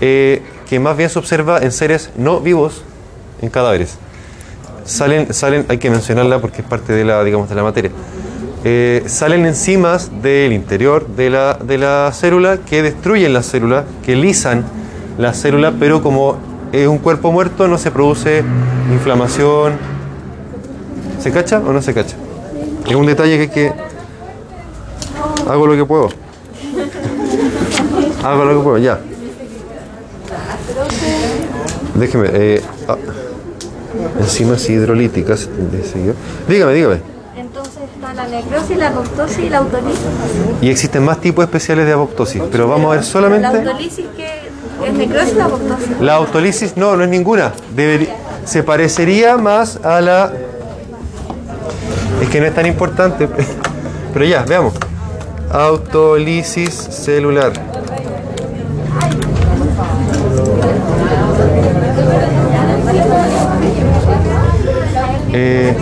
[0.00, 2.82] eh, que más bien se observa en seres no vivos,
[3.40, 3.98] en cadáveres.
[4.84, 7.92] Salen, salen, hay que mencionarla porque es parte de la, digamos, de la materia.
[8.64, 14.16] Eh, salen enzimas del interior de la, de la célula que destruyen la célula, que
[14.16, 14.64] lisan
[15.18, 16.36] la célula, pero como
[16.72, 18.42] es un cuerpo muerto no se produce
[18.92, 19.74] inflamación,
[21.20, 22.16] ¿Se cacha o no se cacha?
[22.88, 23.72] Es un detalle que hay que.
[25.48, 26.08] Hago lo que puedo.
[28.24, 28.98] Hago lo que puedo, ya.
[31.94, 32.28] Déjeme.
[32.32, 32.96] Eh, ah,
[34.20, 35.48] enzimas hidrolíticas.
[36.48, 37.00] Dígame, dígame.
[37.36, 40.00] Entonces está la necrosis, la apoptosis y la autolisis.
[40.60, 43.46] Y existen más tipos especiales de apoptosis, pero vamos a ver La solamente.
[43.46, 46.00] autolisis que es necrosis y la apoptosis.
[46.00, 47.52] La autolisis, no, no es ninguna.
[47.74, 50.32] Debería- se parecería más a la.
[52.20, 53.28] Es que no es tan importante.
[54.12, 54.74] Pero ya, veamos.
[55.50, 57.52] Autolisis celular.
[65.38, 65.76] Eh.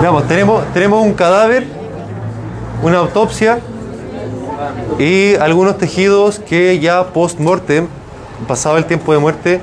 [0.00, 1.66] Veamos, tenemos, tenemos un cadáver,
[2.82, 3.58] una autopsia
[4.98, 7.86] y algunos tejidos que ya post-mortem,
[8.48, 9.60] pasado el tiempo de muerte,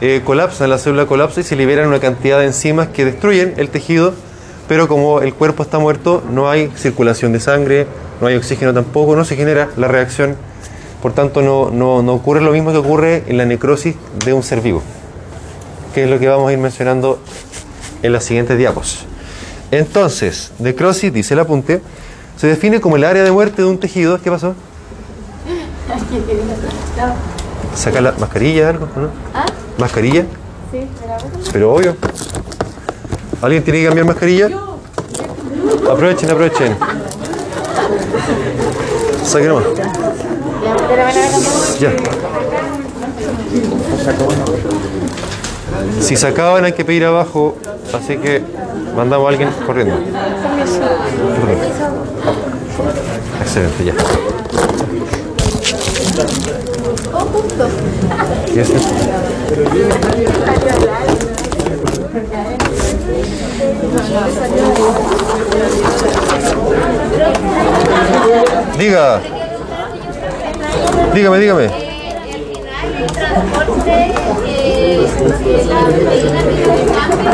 [0.00, 3.68] eh, colapsan, la célula colapsa y se liberan una cantidad de enzimas que destruyen el
[3.68, 4.14] tejido,
[4.68, 7.86] pero como el cuerpo está muerto, no hay circulación de sangre,
[8.20, 10.36] no hay oxígeno tampoco, no se genera la reacción
[11.02, 14.44] por tanto no, no- no ocurre lo mismo que ocurre en la necrosis de un
[14.44, 14.82] ser vivo,
[15.94, 17.18] que es lo que vamos a ir mencionando
[18.04, 19.04] en las siguientes diapos.
[19.72, 21.80] Entonces, necrosis, dice el apunte,
[22.42, 24.20] se define como el área de muerte de un tejido.
[24.20, 24.56] ¿Qué pasó?
[27.76, 28.88] ¿Saca la mascarilla algo?
[28.96, 29.10] ¿no?
[29.78, 30.24] ¿Mascarilla?
[30.72, 30.80] Sí,
[31.52, 31.96] Pero obvio.
[33.42, 34.50] ¿Alguien tiene que cambiar mascarilla?
[35.88, 36.76] Aprovechen, aprovechen.
[39.24, 39.64] Saquen nomás.
[41.78, 41.92] Ya.
[46.00, 47.56] Si se acaban hay que pedir abajo,
[47.94, 48.42] así que
[48.96, 49.94] mandamos a alguien corriendo.
[53.40, 53.94] Excelente, ya.
[58.54, 58.78] ¿Y este?
[68.78, 69.20] Diga.
[71.14, 71.91] Dígame, dígame.
[73.02, 74.14] El transporte,
[74.46, 75.06] eh,
[75.68, 77.30] la medicina que yo cambio,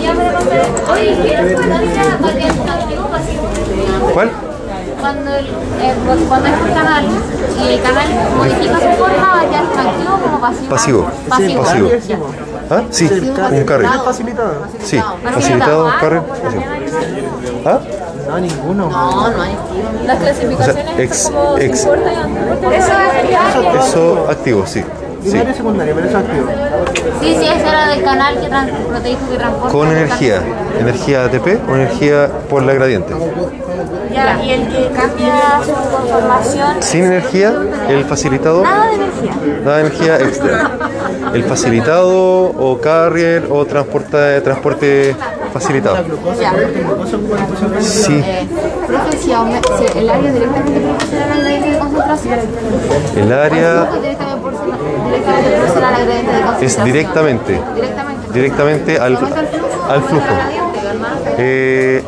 [0.00, 0.12] ya.
[0.92, 3.48] Oye, ¿quieres ponerle porque es activo pasivo?
[4.12, 4.30] ¿Cuál?
[5.00, 5.94] Cuando, el, eh,
[6.28, 7.04] cuando es un canal
[7.58, 10.70] y el canal modifica su forma, va a quedar activo como pasivo.
[10.70, 11.10] Pasivo.
[11.28, 11.62] Pasivo.
[11.62, 12.26] Pasivo.
[12.70, 12.82] ¿Ah?
[12.90, 13.86] Sí, un carry.
[14.04, 14.54] facilitado.
[14.82, 16.64] Sí, facilitado, pasivo.
[17.66, 17.80] ¿Ah?
[18.28, 18.88] No, ninguno.
[18.90, 19.56] No, no hay.
[20.06, 21.78] Las O clasificaciones sea, ex, como ex.
[21.80, 24.80] Eso es eso activo, sí.
[24.80, 25.30] sí.
[25.30, 26.46] Primaria y secundaria, pero eso es activo.
[27.20, 29.72] Sí, sí, ese era del canal que dijo que transporta.
[29.72, 30.42] Con energía.
[30.78, 33.14] ¿Energía ATP o energía por la gradiente?
[34.12, 36.76] Ya, y el que cambia su conformación.
[36.80, 37.52] Sin energía,
[37.88, 38.62] el facilitado.
[38.62, 39.32] Nada de energía.
[39.64, 40.70] Nada de energía extra.
[41.34, 45.16] El facilitado o carrier o transporta, transporte
[45.54, 45.96] facilitado.
[47.80, 48.22] Sí,
[48.86, 49.30] Profe, si,
[49.98, 50.80] el área directamente
[51.16, 52.38] la gradiente de concentración.
[53.16, 53.88] el área
[56.60, 57.60] es directamente,
[58.32, 58.98] Directamente.
[58.98, 60.26] al, al flujo.
[61.38, 62.02] Eh,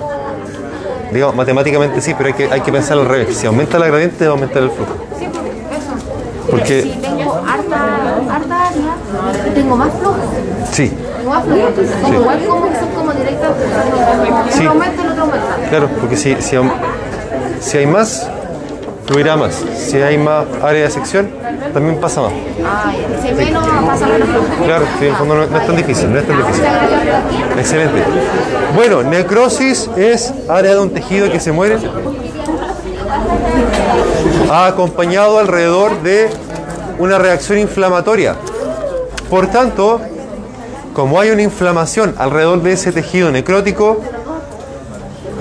[1.12, 3.36] digamos, matemáticamente sí, pero hay que, hay que pensar al revés.
[3.36, 4.92] Si aumenta la gradiente, va a aumentar el flujo.
[5.18, 5.26] Sí,
[6.50, 7.78] porque Si tengo harta,
[8.34, 10.16] harta área, tengo más flujo.
[10.72, 11.68] Sí, Tengo más flujo.
[11.68, 12.66] Entonces, como igual como
[14.50, 14.66] Sí.
[15.68, 16.56] Claro, porque si, si,
[17.60, 18.28] si hay más,
[19.06, 19.62] fluirá más.
[19.76, 21.30] Si hay más área de sección,
[21.72, 22.32] también pasa más.
[22.64, 22.92] Ah.
[23.20, 24.28] Si hay menos, pasa menos.
[24.64, 26.64] Claro, sí, en fondo no, no es tan difícil, no es tan difícil.
[27.58, 28.02] Excelente.
[28.74, 31.78] Bueno, necrosis es área de un tejido que se muere
[34.50, 36.30] ha acompañado alrededor de
[36.98, 38.36] una reacción inflamatoria.
[39.28, 40.00] Por tanto,
[40.96, 44.00] como hay una inflamación alrededor de ese tejido necrótico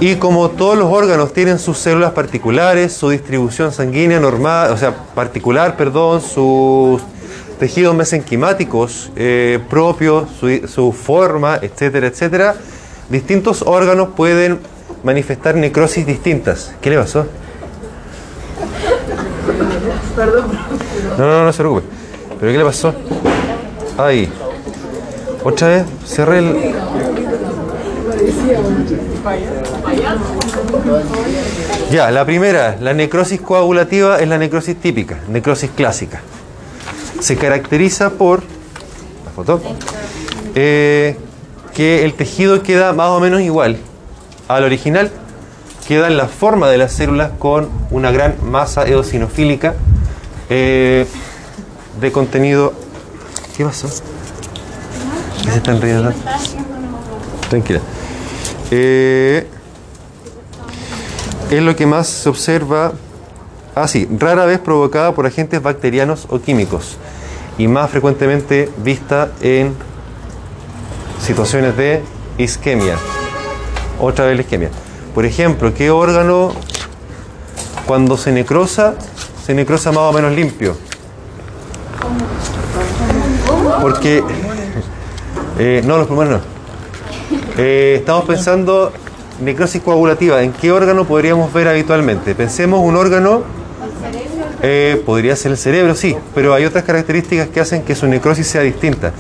[0.02, 4.94] y como todos los órganos tienen sus células particulares, su distribución sanguínea normal, o sea,
[5.16, 7.02] particular, perdón, sus
[7.58, 12.56] tejidos mesenquimáticos eh, propios, su, su forma, etcétera, etcétera,
[13.08, 14.60] distintos órganos pueden
[15.06, 16.76] manifestar necrosis distintas.
[16.82, 17.28] ¿Qué le pasó?
[21.18, 21.88] No, no, no se preocupe.
[22.42, 22.94] ¿Pero qué le pasó?
[23.98, 24.30] Ahí.
[25.46, 26.74] Otra vez, cerré el...
[31.92, 36.22] Ya, la primera, la necrosis coagulativa es la necrosis típica, necrosis clásica.
[37.20, 38.42] Se caracteriza por,
[39.24, 39.62] la foto,
[40.56, 41.16] eh,
[41.76, 43.78] que el tejido queda más o menos igual
[44.48, 45.12] al original,
[45.88, 49.76] queda en la forma de las células con una gran masa eosinofílica
[50.50, 51.06] eh,
[52.02, 52.74] de contenido.
[53.56, 53.88] ¿Qué pasó?
[55.46, 56.12] ¿Qué se están riendo?
[57.50, 57.80] Tranquila.
[58.72, 59.48] Eh,
[61.52, 62.94] es lo que más se observa,
[63.76, 66.98] ah sí, rara vez provocada por agentes bacterianos o químicos
[67.58, 69.76] y más frecuentemente vista en
[71.22, 72.02] situaciones de
[72.38, 72.96] isquemia.
[74.00, 74.70] Otra vez la isquemia.
[75.14, 76.52] Por ejemplo, ¿qué órgano
[77.86, 78.96] cuando se necrosa,
[79.46, 80.76] se necrosa más o menos limpio?
[83.82, 84.24] Porque,
[85.58, 86.40] eh, no, los pulmones no.
[87.58, 88.92] Eh, estamos pensando
[89.42, 90.42] necrosis coagulativa.
[90.42, 92.36] ¿En qué órgano podríamos ver habitualmente?
[92.36, 93.44] Pensemos un órgano,
[94.62, 98.48] eh, podría ser el cerebro, sí, pero hay otras características que hacen que su necrosis
[98.48, 99.14] sea distinta.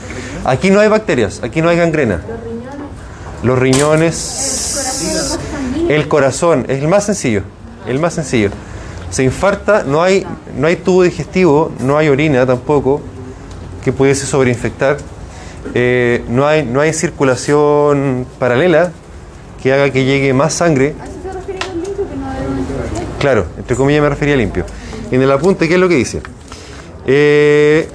[0.44, 2.22] Aquí no hay bacterias, aquí no hay gangrena.
[3.44, 5.40] Los riñones,
[5.88, 7.44] el corazón, es el más sencillo,
[7.88, 8.50] el más sencillo.
[9.10, 10.26] Se infarta, no hay,
[10.58, 13.02] no hay tubo digestivo, no hay orina tampoco
[13.84, 14.98] que pudiese sobreinfectar.
[15.74, 18.91] Eh, no, hay, no hay circulación paralela
[19.61, 20.93] que haga que llegue más sangre.
[23.20, 24.66] Claro, entre comillas me refería a limpio.
[25.11, 26.22] En el apunte, ¿qué es lo que dice?
[27.07, 27.88] Eh,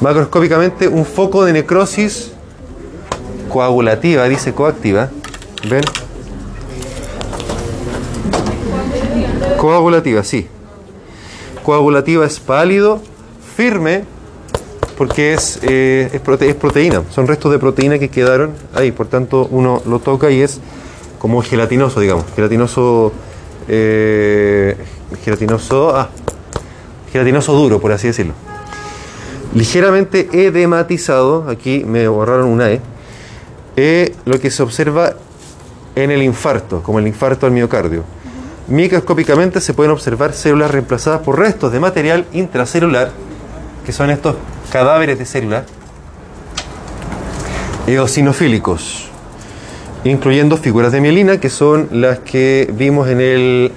[0.00, 2.32] macroscópicamente, un foco de necrosis
[3.48, 5.10] coagulativa, dice coactiva.
[5.68, 5.82] ¿Ven?
[9.56, 10.46] Coagulativa, sí.
[11.64, 13.02] Coagulativa es pálido,
[13.56, 14.04] firme,
[14.98, 17.02] porque es, eh, es, prote- es proteína.
[17.10, 18.90] Son restos de proteína que quedaron ahí.
[18.92, 20.60] Por tanto, uno lo toca y es
[21.18, 22.24] como gelatinoso, digamos.
[22.36, 23.12] Gelatinoso.
[23.68, 24.76] eh,
[25.24, 25.96] gelatinoso.
[25.96, 26.08] Ah,
[27.12, 28.34] gelatinoso duro, por así decirlo.
[29.54, 31.48] Ligeramente edematizado.
[31.48, 32.80] Aquí me borraron una E.
[33.76, 35.14] Eh, lo que se observa
[35.94, 38.04] en el infarto, como el infarto al miocardio.
[38.68, 43.10] Microscópicamente se pueden observar células reemplazadas por restos de material intracelular,
[43.86, 44.34] que son estos
[44.70, 45.64] cadáveres de células,
[47.86, 49.08] eosinofílicos,
[50.04, 53.72] incluyendo figuras de mielina, que son las que vimos en, el,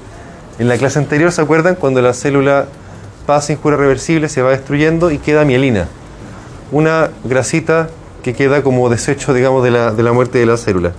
[0.60, 1.76] en la clase anterior, ¿se acuerdan?
[1.76, 2.66] Cuando la célula
[3.26, 5.88] pasa injura reversible, se va destruyendo y queda mielina,
[6.72, 7.90] una grasita
[8.24, 10.92] que queda como desecho, digamos, de la, de la muerte de la célula.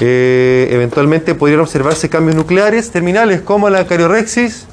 [0.00, 4.66] Eh, eventualmente podrían observarse cambios nucleares terminales como la cariorexis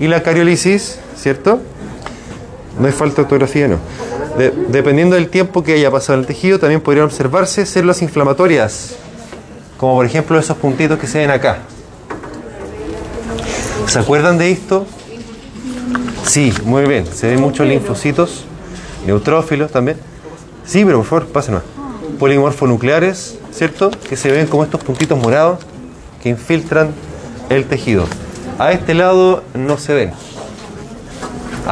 [0.00, 1.60] y la cariolisis, ¿cierto?
[2.80, 3.76] No hay falta de ortografía, no.
[4.38, 8.94] De- dependiendo del tiempo que haya pasado en el tejido, también podrían observarse células inflamatorias,
[9.76, 11.58] como por ejemplo esos puntitos que se ven acá.
[13.86, 14.86] ¿Se acuerdan de esto?
[16.26, 17.06] Sí, muy bien.
[17.12, 18.44] Se ven muchos linfocitos,
[19.06, 19.96] neutrófilos también.
[20.64, 21.62] Sí, pero por favor, pasen más.
[22.18, 23.90] Polimorfonucleares, ¿cierto?
[24.08, 25.58] Que se ven como estos puntitos morados
[26.22, 26.90] que infiltran
[27.48, 28.04] el tejido.
[28.58, 30.12] A este lado no se ven.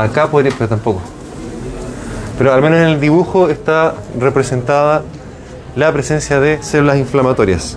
[0.02, 1.00] Acá podría, pero tampoco.
[2.38, 5.02] Pero al menos en el dibujo está representada
[5.74, 7.76] la presencia de células inflamatorias.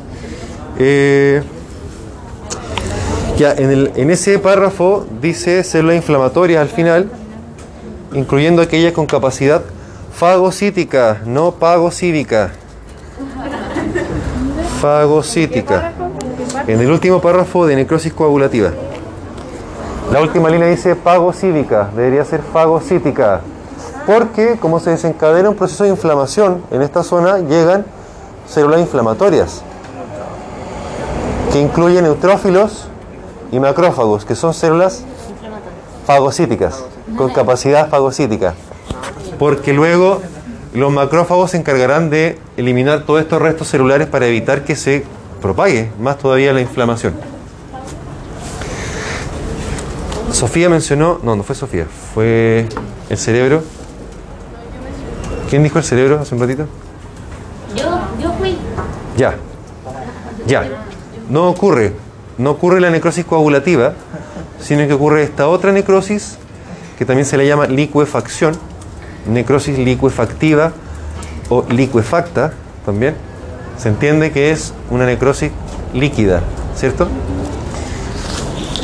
[0.78, 1.42] Eh,
[3.38, 7.10] ya, en, el- en ese párrafo dice células inflamatorias al final,
[8.14, 9.62] incluyendo aquellas con capacidad
[10.14, 12.52] fagocítica, no pagocídica.
[14.80, 15.94] Fagocítica.
[16.68, 18.72] En el último párrafo de necrosis coagulativa.
[20.12, 23.40] La última línea dice pagocídica, debería ser fagocítica.
[24.06, 27.86] Porque como se desencadena un proceso de inflamación en esta zona, llegan
[28.46, 29.64] células inflamatorias
[31.54, 32.90] que incluyen neutrófilos
[33.54, 35.04] y macrófagos, que son células
[36.06, 36.84] fagocíticas,
[37.16, 38.54] con capacidad fagocítica.
[39.40, 40.22] Porque luego
[40.74, 45.06] los macrófagos se encargarán de eliminar todos estos restos celulares para evitar que se
[45.42, 47.31] propague más todavía la inflamación.
[50.32, 52.68] Sofía mencionó, no, no fue Sofía, fue
[53.10, 53.64] el cerebro.
[55.50, 56.66] ¿Quién dijo el cerebro hace un ratito?
[57.76, 58.58] Yo, yo fui.
[59.18, 59.36] Ya,
[60.48, 60.64] ya.
[61.30, 61.94] No ocurre,
[62.38, 63.94] no ocurre la necrosis coagulativa,
[64.60, 66.38] sino que ocurre esta otra necrosis
[66.98, 68.56] que también se le llama licuefacción,
[69.28, 70.72] necrosis licuefactiva
[71.50, 72.54] o licuefacta
[72.86, 73.16] también.
[73.78, 75.52] Se entiende que es una necrosis
[75.94, 76.42] líquida,
[76.76, 77.08] ¿cierto?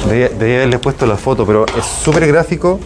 [0.07, 2.79] Debía haberles puesto la foto, pero es súper gráfico.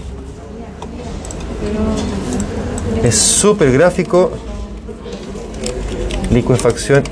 [3.03, 4.31] Es súper gráfico.
[6.31, 7.03] Licuefacción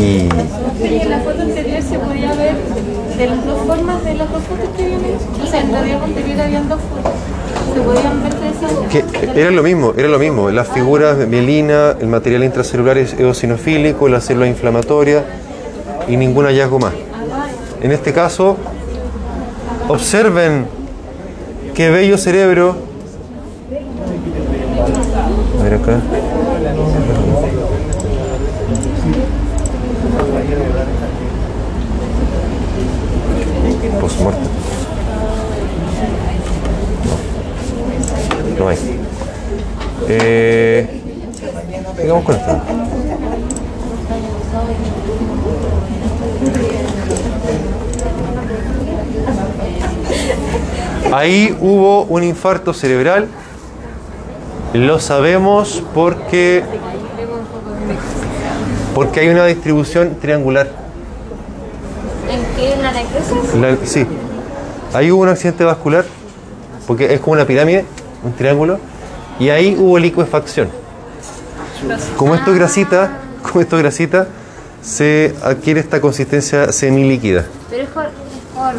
[0.00, 2.56] y en la foto anterior se podía ver
[3.18, 5.00] de las dos formas de las dos fotos que hecho.
[5.42, 7.12] O sea, en la diapo anterior habían dos fotos.
[9.34, 10.50] Era lo mismo, era lo mismo.
[10.50, 15.24] Las figuras de mielina, el material intracelular es eosinofílico, la célula inflamatoria
[16.08, 16.92] y ningún hallazgo más.
[17.80, 18.56] En este caso,
[19.88, 20.66] observen
[21.74, 22.76] qué bello cerebro.
[25.58, 26.00] A ver acá.
[34.00, 34.49] Postmortem.
[38.60, 38.76] No hay.
[40.06, 41.00] Eh,
[41.96, 42.60] sigamos con esto.
[51.10, 53.28] Ahí hubo un infarto cerebral.
[54.74, 56.62] Lo sabemos porque
[58.94, 60.68] porque hay una distribución triangular.
[62.28, 62.74] ¿En qué?
[62.74, 63.90] ¿En la necrosis?
[63.90, 64.06] Sí.
[64.92, 66.04] Ahí hubo un accidente vascular,
[66.86, 67.86] porque es como una pirámide,
[68.22, 68.78] un triángulo,
[69.38, 70.68] y ahí hubo licuefacción.
[72.16, 73.10] Como esto es grasita,
[73.42, 74.28] como esto es grasita,
[74.82, 77.46] se adquiere esta consistencia semilíquida.
[77.70, 78.10] Pero es por, es
[78.54, 78.74] por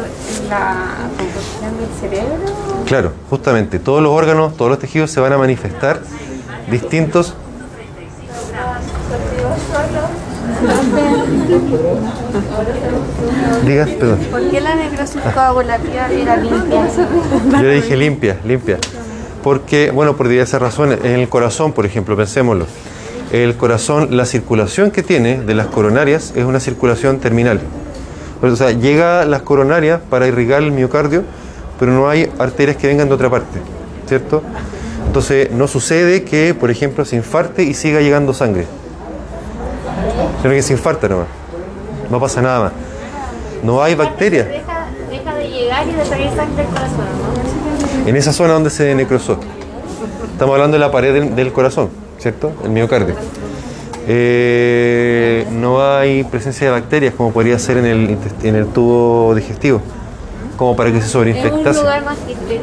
[0.48, 0.76] la
[1.18, 2.84] composición del cerebro.
[2.86, 6.00] Claro, justamente, todos los órganos, todos los tejidos se van a manifestar
[6.70, 7.34] distintos.
[13.98, 14.18] Perdón.
[14.30, 16.88] ¿Por qué la necrosis coagulativa era limpia?
[17.52, 18.78] Yo le dije limpia, limpia.
[19.42, 21.00] Porque, bueno, por diversas razones.
[21.02, 22.66] En el corazón, por ejemplo, pensémoslo.
[23.32, 27.60] El corazón, la circulación que tiene de las coronarias es una circulación terminal.
[28.42, 31.24] O sea, llega las coronarias para irrigar el miocardio,
[31.78, 33.58] pero no hay arterias que vengan de otra parte,
[34.06, 34.42] ¿cierto?
[35.06, 38.66] Entonces, no sucede que, por ejemplo, se infarte y siga llegando sangre.
[40.42, 41.28] Sino que se infarta nomás.
[42.10, 42.72] No pasa nada más.
[43.62, 47.31] No hay bacterias Deja, deja de llegar y de salir sangre del corazón, ¿no?
[48.06, 49.38] En esa zona donde se necrosó.
[50.32, 52.52] Estamos hablando de la pared del, del corazón, ¿cierto?
[52.64, 53.14] El miocardio.
[54.08, 59.80] Eh, no hay presencia de bacterias como podría ser en el, en el tubo digestivo,
[60.56, 61.80] como para que se Es un sobreinfectase.
[61.80, 62.60] lugar más estéril,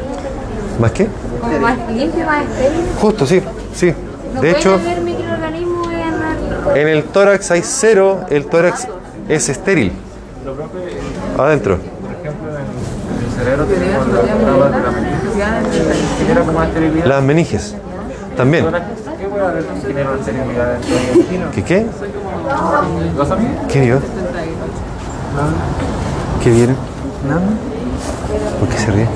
[0.78, 1.06] ¿Más qué?
[1.40, 2.80] como más limpio, más estéril.
[3.00, 3.40] Justo, sí,
[3.74, 3.94] sí.
[4.34, 6.76] No De hecho, pueden haber microorganismos en el...
[6.82, 8.86] en el tórax hay cero, el tórax
[9.28, 9.92] es estéril.
[11.38, 11.78] Adentro.
[11.78, 15.19] Por ejemplo, en el cerebro tenemos las de la
[17.04, 17.74] Las meninges.
[18.36, 18.66] También.
[18.66, 18.74] ¿Qué?
[21.54, 21.86] ¿Qué qué?
[23.16, 23.46] ¿Lo sabes?
[23.68, 23.98] ¿Qué?
[26.42, 26.74] ¿Qué viene?
[28.58, 29.06] ¿Por qué se ríe?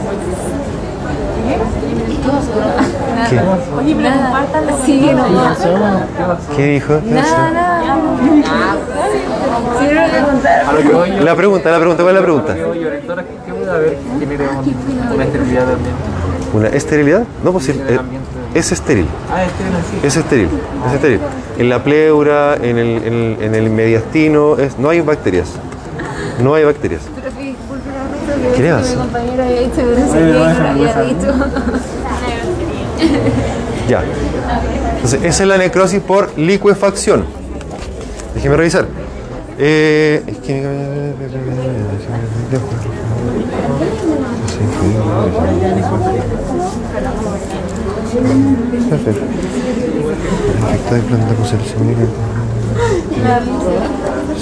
[3.29, 3.37] ¿Qué?
[3.37, 3.53] No.
[6.57, 7.01] ¿Qué dijo?
[11.25, 12.57] La pregunta, la pregunta, ¿cuál es la pregunta?
[13.69, 15.65] A lo que voy yo, doctora, ¿qué- ¿qué puede haber que genere un- una esterilidad
[15.67, 15.95] también?
[16.55, 17.25] ¿Una esterilidad?
[17.43, 17.99] No, pues el eh,
[18.55, 19.07] es estéril.
[19.33, 20.07] Ah, estéril sí.
[20.07, 20.49] Es estéril,
[20.87, 21.21] es estéril.
[21.59, 25.49] En la pleura, en el, en el, en el mediastino, es- no hay bacterias.
[26.43, 27.03] No hay bacterias.
[27.15, 27.55] Pero que
[28.57, 28.95] ¿Qué le mi hace?
[28.97, 31.35] compañero había dicho que no sé qué y lo había dicho.
[33.89, 34.03] Ya.
[34.97, 37.25] Entonces, esa es la necrosis por licuefacción.
[38.35, 38.87] Déjeme revisar.
[39.59, 40.63] Eh, es que-
[51.45, 51.83] selección.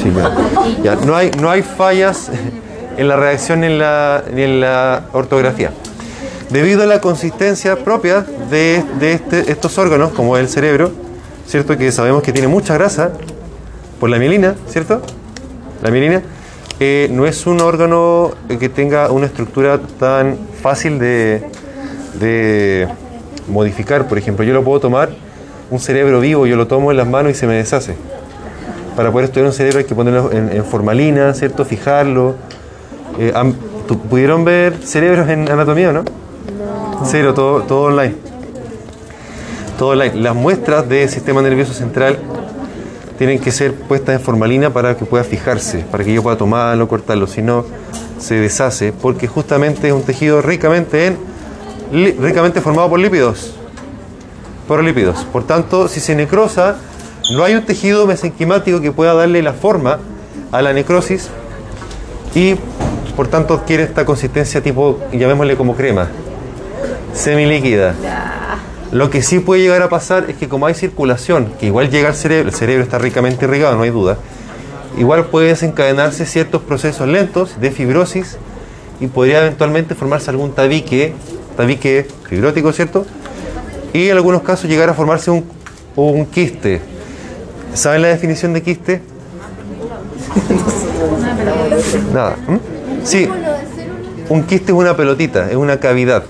[0.02, 0.30] Sí, ya.
[0.82, 2.30] Ya, No, hay, no hay fallas
[2.96, 5.70] en la redacción ni en la, en la ortografía.
[6.50, 10.92] Debido a la consistencia propia de, de este- estos órganos, como el cerebro,
[11.46, 11.76] ¿cierto?
[11.78, 13.12] Que sabemos que tiene mucha grasa
[14.02, 15.00] por la mielina, ¿cierto?
[15.80, 16.22] La mielina
[16.80, 21.44] eh, no es un órgano que tenga una estructura tan fácil de,
[22.18, 22.88] de
[23.46, 24.08] modificar.
[24.08, 25.10] Por ejemplo, yo lo puedo tomar,
[25.70, 27.94] un cerebro vivo, yo lo tomo en las manos y se me deshace.
[28.96, 31.64] Para poder estudiar un cerebro hay que ponerlo en, en formalina, ¿cierto?
[31.64, 32.34] Fijarlo.
[33.20, 33.54] Eh, han-
[33.86, 36.02] ¿tú- ¿Pudieron ver cerebros en anatomía o no?
[37.04, 38.16] Cero, todo, todo online.
[39.78, 40.16] Todo online.
[40.16, 42.18] Las muestras del sistema nervioso central
[43.22, 46.88] tienen que ser puestas en formalina para que pueda fijarse, para que yo pueda tomarlo,
[46.88, 47.64] cortarlo, si no
[48.18, 51.18] se deshace, porque justamente es un tejido ricamente en
[52.20, 53.54] ricamente formado por lípidos.
[54.66, 55.24] Por lípidos.
[55.26, 56.78] Por tanto, si se necrosa,
[57.30, 60.00] no hay un tejido mesenquimático que pueda darle la forma
[60.50, 61.28] a la necrosis
[62.34, 62.56] y
[63.14, 66.08] por tanto adquiere esta consistencia tipo, llamémosle como crema,
[67.14, 67.94] semilíquida.
[68.92, 72.08] Lo que sí puede llegar a pasar es que como hay circulación, que igual llega
[72.08, 74.18] al cerebro, el cerebro está ricamente irrigado, no hay duda,
[74.98, 78.36] igual puede desencadenarse ciertos procesos lentos de fibrosis
[79.00, 81.14] y podría eventualmente formarse algún tabique,
[81.56, 83.06] tabique fibrótico, ¿cierto?
[83.94, 85.44] Y en algunos casos llegar a formarse un,
[85.96, 86.82] un quiste.
[87.72, 89.00] ¿Saben la definición de quiste?
[92.12, 92.36] Nada.
[92.46, 92.56] ¿Mm?
[93.04, 93.26] Sí.
[94.28, 96.24] Un quiste es una pelotita, es una cavidad.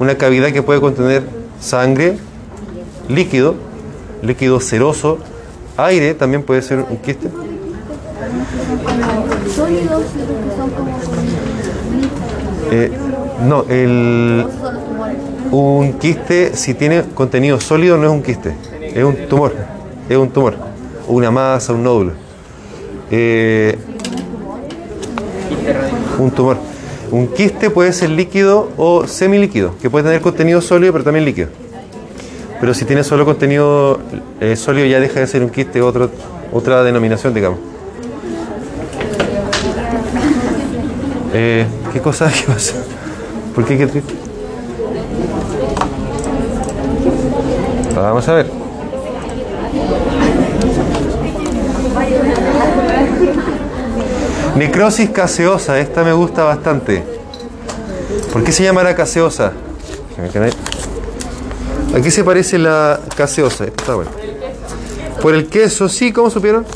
[0.00, 2.18] Una cavidad que puede contener sangre,
[3.08, 3.54] líquido,
[4.22, 5.18] líquido ceroso,
[5.76, 7.28] aire también puede ser un quiste.
[12.70, 12.90] Eh,
[13.46, 14.46] no, el,
[15.50, 18.54] un quiste, si tiene contenido sólido, no es un quiste,
[18.94, 19.54] es un tumor,
[20.08, 20.54] es un tumor,
[21.06, 22.12] una masa, un nódulo.
[23.10, 23.78] Eh,
[26.18, 26.56] un tumor.
[27.10, 31.48] Un quiste puede ser líquido o semilíquido, que puede tener contenido sólido, pero también líquido.
[32.60, 33.98] Pero si tiene solo contenido
[34.40, 36.10] eh, sólido, ya deja de ser un quiste, otro,
[36.52, 37.58] otra denominación, digamos.
[41.32, 42.30] Eh, ¿Qué cosa?
[42.32, 42.74] ¿Qué pasa?
[43.54, 44.14] ¿Por qué qué triste?
[47.94, 48.57] Vamos a ver.
[54.58, 57.04] Necrosis caseosa, esta me gusta bastante.
[58.32, 59.52] ¿Por qué se llamará caseosa?
[61.94, 63.66] ¿A qué se parece la caseosa?
[63.66, 64.10] Esta está buena.
[65.22, 66.66] Por el queso, sí, ¿cómo supieron?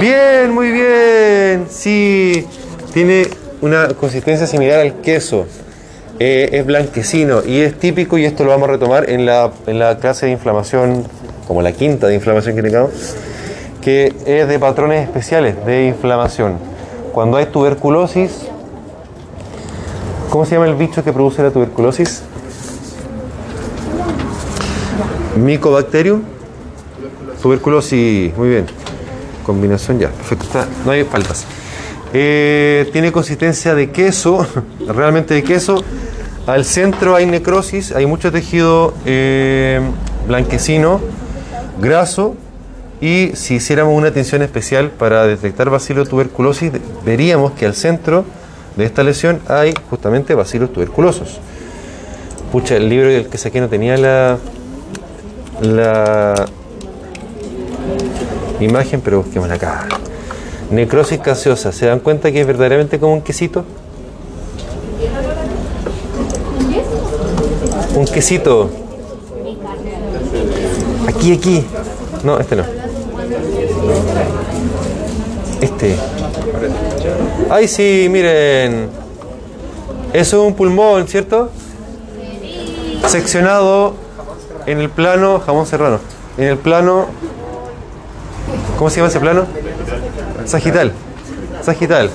[0.00, 1.66] Bien, muy bien.
[1.70, 2.44] Sí,
[2.92, 3.28] tiene
[3.60, 5.46] una consistencia similar al queso.
[6.18, 9.78] Eh, es blanquecino y es típico, y esto lo vamos a retomar en la, en
[9.78, 11.06] la clase de inflamación,
[11.46, 12.90] como la quinta de inflamación que tengamos,
[13.86, 16.58] que es de patrones especiales de inflamación.
[17.12, 18.48] Cuando hay tuberculosis,
[20.28, 22.24] ¿cómo se llama el bicho que produce la tuberculosis?
[25.36, 26.20] Micobacterium.
[27.40, 28.66] Tuberculosis, muy bien.
[29.44, 30.64] Combinación ya, perfecto.
[30.84, 31.46] No hay faltas.
[32.12, 34.44] Eh, tiene consistencia de queso,
[34.88, 35.84] realmente de queso.
[36.48, 39.80] Al centro hay necrosis, hay mucho tejido eh,
[40.26, 41.00] blanquecino,
[41.80, 42.34] graso.
[43.00, 46.72] Y si hiciéramos una atención especial para detectar bacilo tuberculosis,
[47.04, 48.24] veríamos que al centro
[48.76, 51.38] de esta lesión hay justamente bacilos tuberculosos.
[52.52, 54.38] Pucha, el libro del que saqué no tenía la,
[55.60, 56.46] la
[58.60, 59.86] imagen, pero busquémosla acá.
[60.70, 61.72] Necrosis gaseosa.
[61.72, 63.64] ¿Se dan cuenta que es verdaderamente como un quesito?
[67.94, 68.70] Un quesito.
[71.08, 71.64] Aquí, aquí.
[72.24, 72.85] No, este no.
[75.60, 75.96] Este.
[77.50, 78.88] Ay, sí, miren.
[80.12, 81.50] Es un pulmón, ¿cierto?
[83.06, 83.94] Seccionado
[84.66, 86.00] en el plano, jamón serrano,
[86.36, 87.06] en el plano,
[88.78, 89.46] ¿cómo se llama ese plano?
[90.44, 90.92] Sagital.
[91.62, 92.10] Sagital.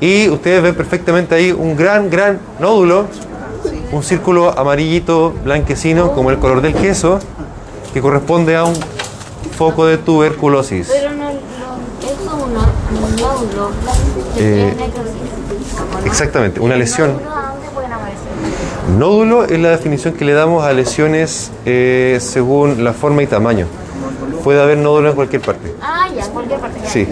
[0.00, 3.06] Y ustedes ven perfectamente ahí un gran, gran nódulo,
[3.92, 7.18] un círculo amarillito, blanquecino, como el color del queso,
[7.92, 8.74] que corresponde a un
[9.58, 10.88] foco de tuberculosis.
[10.90, 11.40] Pero no, no, eso
[12.12, 13.70] es un nó- un nódulo
[14.36, 14.74] que Eh.
[16.06, 17.18] Exactamente, una lesión.
[18.98, 23.66] Nódulo es la definición que le damos a lesiones eh, según la forma y tamaño.
[24.42, 25.74] Puede haber nódulo en cualquier parte.
[25.82, 26.80] Ah, ya, en cualquier parte.
[26.82, 26.88] ya.
[26.88, 27.06] Sí.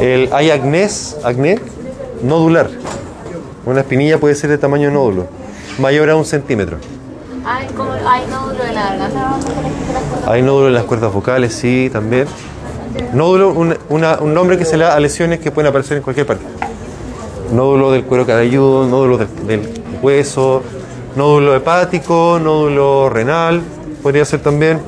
[0.00, 1.58] El, hay acnés, acné
[2.22, 2.68] nodular.
[3.66, 5.26] Una espinilla puede ser de tamaño nódulo,
[5.80, 6.76] mayor a un centímetro.
[7.44, 8.47] Hay, como, hay nódulo
[10.26, 12.26] Hay nódulo en las cuerdas vocales, sí, también.
[13.12, 16.02] Nódulo, un, una- un nombre que se le da a lesiones que pueden aparecer en
[16.02, 16.44] cualquier parte.
[17.52, 20.62] Nódulo del cuero cabelludo, nódulo del, del hueso,
[21.16, 23.62] nódulo hepático, nódulo renal,
[24.02, 24.80] podría ser también.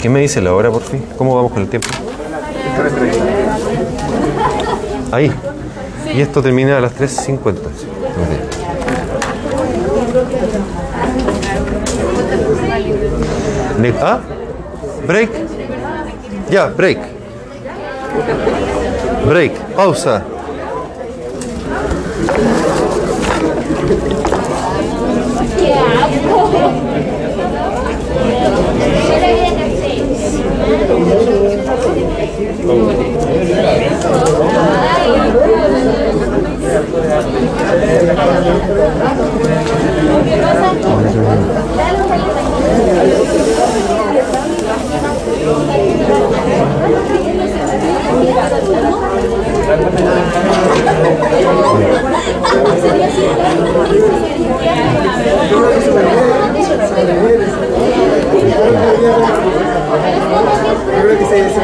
[0.00, 1.04] ¿Qué me dice la hora por fin?
[1.18, 1.88] ¿Cómo vamos con el tiempo?
[5.12, 5.30] Ahí.
[6.14, 7.54] Y esto termina a las 3.50.
[13.78, 14.20] Ne- ¿Ah?
[15.06, 15.30] Break.
[16.50, 16.98] Ya, break.
[19.26, 19.52] Break.
[19.76, 20.24] Pausa.
[61.00, 61.60] Creo que se, se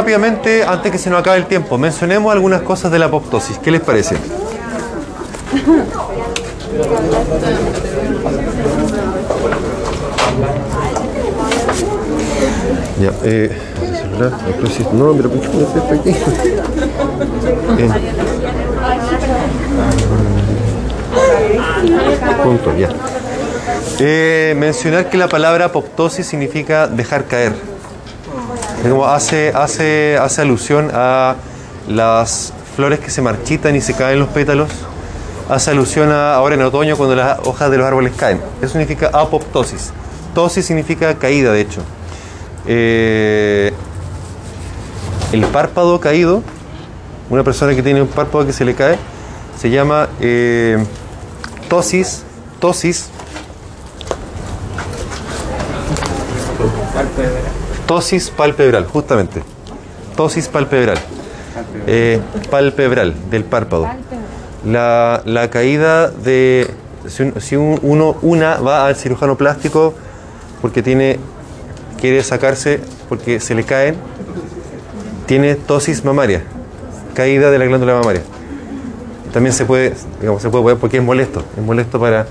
[0.00, 3.58] Rápidamente, antes que se nos acabe el tiempo, mencionemos algunas cosas de la apoptosis.
[3.58, 4.16] ¿Qué les parece?
[12.98, 13.54] Ya, eh,
[14.94, 15.48] no, pero ¿por qué?
[17.78, 17.90] Eh,
[22.42, 22.88] punto, ya.
[23.98, 27.79] Eh, mencionar que la palabra apoptosis significa dejar caer.
[28.82, 31.36] Como hace, hace, hace alusión a
[31.88, 34.70] las flores que se marchitan y se caen los pétalos.
[35.50, 38.40] Hace alusión a ahora en otoño cuando las hojas de los árboles caen.
[38.62, 39.92] Eso significa apoptosis.
[40.34, 41.82] Tosis significa caída, de hecho.
[42.66, 43.72] Eh,
[45.32, 46.42] el párpado caído,
[47.28, 48.96] una persona que tiene un párpado que se le cae,
[49.58, 50.82] se llama eh,
[51.68, 52.22] tosis,
[52.60, 53.10] tosis,
[57.90, 59.42] tosis palpebral, justamente.
[60.16, 60.96] Tosis palpebral.
[61.88, 63.88] Eh, palpebral, del párpado.
[64.64, 66.70] La, la caída de.
[67.08, 69.94] Si, un- si un- uno, una va al cirujano plástico
[70.60, 71.18] porque tiene
[72.00, 72.78] quiere sacarse,
[73.08, 73.96] porque se le caen,
[75.26, 76.44] tiene tosis mamaria,
[77.14, 78.22] caída de la glándula mamaria.
[79.32, 82.26] También se puede, digamos, se puede porque es molesto, es molesto para,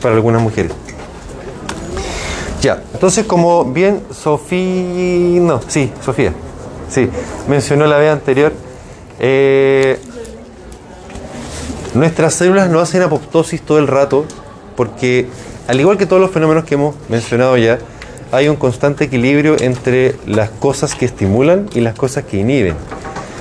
[0.00, 0.70] para algunas mujeres.
[2.62, 6.32] Ya, entonces como bien Sofía, no, sí, Sofía,
[6.88, 7.08] sí,
[7.48, 8.52] mencionó la vez anterior,
[9.18, 9.98] eh,
[11.94, 14.26] nuestras células no hacen apoptosis todo el rato
[14.76, 15.26] porque
[15.66, 17.80] al igual que todos los fenómenos que hemos mencionado ya,
[18.30, 22.76] hay un constante equilibrio entre las cosas que estimulan y las cosas que inhiben.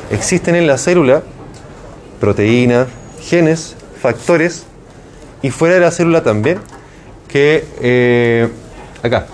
[0.10, 1.22] Existen en la célula
[2.20, 2.88] proteínas,
[3.22, 4.64] genes, factores
[5.44, 6.58] y fuera de la célula también
[7.28, 8.50] que eh,
[9.04, 9.26] acá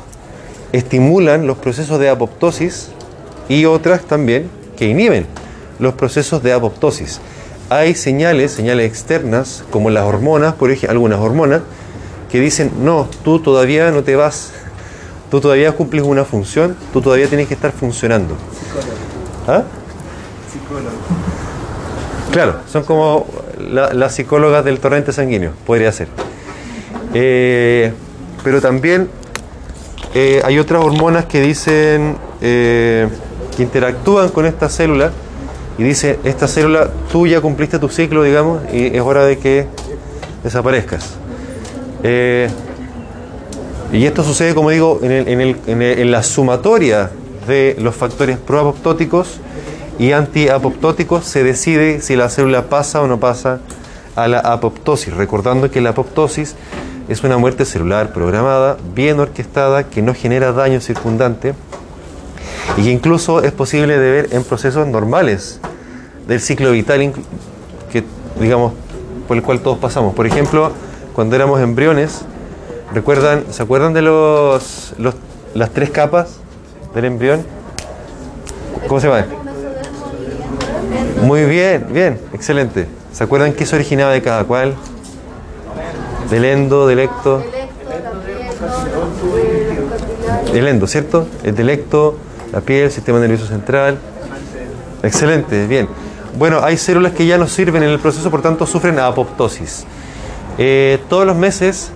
[0.73, 2.89] estimulan los procesos de apoptosis
[3.49, 5.25] y otras también que inhiben
[5.79, 7.19] los procesos de apoptosis.
[7.69, 11.61] Hay señales, señales externas, como las hormonas, por ejemplo, algunas hormonas,
[12.31, 14.51] que dicen, no, tú todavía no te vas,
[15.31, 18.35] tú todavía cumples una función, tú todavía tienes que estar funcionando.
[19.47, 19.63] ¿Ah?
[22.31, 23.25] Claro, son como
[23.59, 26.07] la- las psicólogas del torrente sanguíneo, podría ser.
[27.13, 27.93] Eh,
[28.43, 29.09] pero también
[30.19, 33.07] eh, hay otras hormonas que dicen eh,
[33.55, 35.11] que interactúan con esta célula
[35.77, 39.67] y dice esta célula tú ya cumpliste tu ciclo digamos y es hora de que
[40.43, 41.03] desaparezcas
[42.03, 42.47] Eh,
[43.91, 45.11] y esto sucede como digo en,
[45.41, 47.09] el- en la sumatoria
[47.47, 49.39] de los factores proapoptóticos
[49.99, 53.59] y antiapoptóticos se decide si la célula pasa o no pasa
[54.15, 56.55] a la apoptosis recordando que la apoptosis
[57.07, 61.53] es una muerte celular programada, bien orquestada, que no genera daño circundante
[62.77, 65.59] y que incluso es posible de ver en procesos normales
[66.27, 67.13] del ciclo vital
[67.91, 68.03] que
[68.39, 68.73] digamos
[69.27, 70.13] por el cual todos pasamos.
[70.15, 70.71] Por ejemplo,
[71.13, 72.21] cuando éramos embriones,
[72.93, 75.15] recuerdan, ¿se acuerdan de los, los-
[75.53, 76.37] las tres capas
[76.93, 77.43] del embrión?
[78.87, 79.25] ¿Cómo se llama?
[81.23, 82.87] Muy bien, bien, excelente.
[83.11, 84.75] ¿Se acuerdan qué se originaba de cada cual?
[86.29, 87.43] Del endo, del ecto.
[90.53, 91.27] El endo, ¿cierto?
[91.43, 92.17] El delecto,
[92.51, 93.97] la piel, el sistema nervioso central.
[95.03, 95.87] Excelente, bien.
[96.37, 99.85] Bueno, hay células que ya no sirven en el proceso, por tanto sufren apoptosis.
[100.57, 101.91] Eh, todos los meses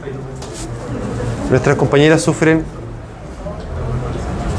[1.49, 2.63] nuestras compañeras sufren,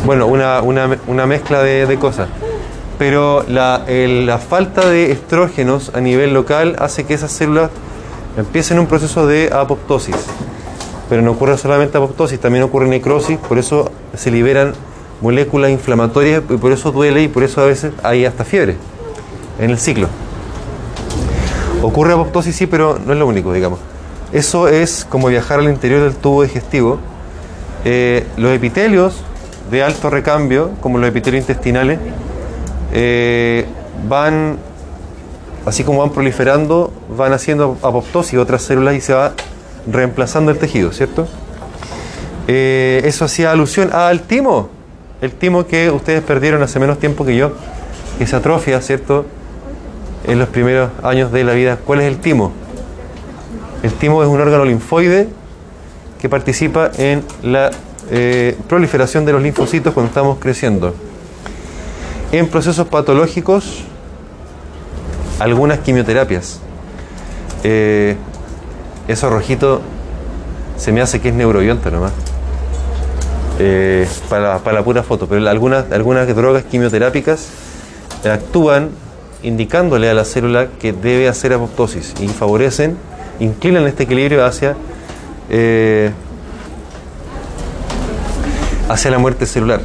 [0.05, 2.29] bueno, una, una- una mezcla de, de cosas.
[2.99, 7.71] Pero la, el- la falta de estrógenos a nivel local hace que esas células
[8.37, 10.17] empiecen un proceso de apoptosis.
[11.09, 14.73] Pero no ocurre solamente apoptosis, también ocurre necrosis, por eso se liberan
[15.21, 18.77] moléculas inflamatorias y por eso duele y por eso a veces hay hasta fiebre
[19.59, 20.09] en el ciclo.
[21.83, 23.79] Ocurre apoptosis sí, pero no es lo único, digamos.
[24.33, 26.99] Eso es como viajar al interior del tubo digestivo.
[27.85, 29.23] Eh, los epitelios
[29.71, 31.99] de alto recambio, como los epitelios intestinales,
[32.93, 33.67] eh,
[34.09, 34.59] van,
[35.67, 39.33] así como van proliferando, van haciendo apoptosis otras células y se va
[39.91, 41.27] reemplazando el tejido, ¿cierto?
[42.49, 44.69] Eh, eso hacía alusión al timo,
[45.21, 47.53] el timo que ustedes perdieron hace menos tiempo que yo,
[48.19, 49.25] que se atrofia, ¿cierto?
[50.27, 51.79] En los primeros años de la vida.
[51.85, 52.53] ¿Cuál es el timo?
[53.83, 55.29] El timo es un órgano linfoide
[56.21, 57.71] que participa en la
[58.11, 60.95] eh, proliferación de los linfocitos cuando estamos creciendo.
[62.33, 63.85] En procesos patológicos,
[65.43, 66.61] algunas quimioterapias.
[67.65, 68.17] Eh,
[69.09, 69.81] eso rojito
[70.77, 72.13] se me hace que es neurobiota nomás.
[73.59, 77.49] Eh, para, para la pura foto, pero algunas, algunas drogas quimioterápicas
[78.25, 78.91] actúan
[79.43, 82.97] indicándole a la célula que debe hacer apoptosis y favorecen,
[83.41, 84.77] inclinan este equilibrio hacia,
[85.51, 86.13] eh,
[88.89, 89.81] hacia la muerte celular.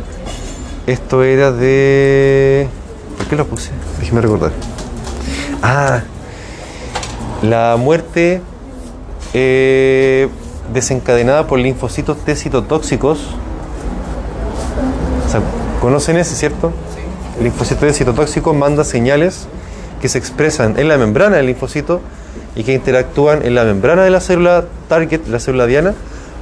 [0.85, 2.67] Esto era de...
[3.17, 3.71] ¿Por qué lo puse?
[3.99, 4.51] Déjeme recordar.
[5.61, 6.01] Ah,
[7.41, 8.41] la muerte
[9.33, 10.29] eh,
[10.73, 13.19] desencadenada por linfocitos T citotóxicos.
[15.81, 16.71] ¿Conocen ese, cierto?
[17.37, 19.47] El linfocito T citotóxico manda señales
[20.01, 22.01] que se expresan en la membrana del linfocito
[22.55, 25.93] y que interactúan en la membrana de la célula target, la célula diana,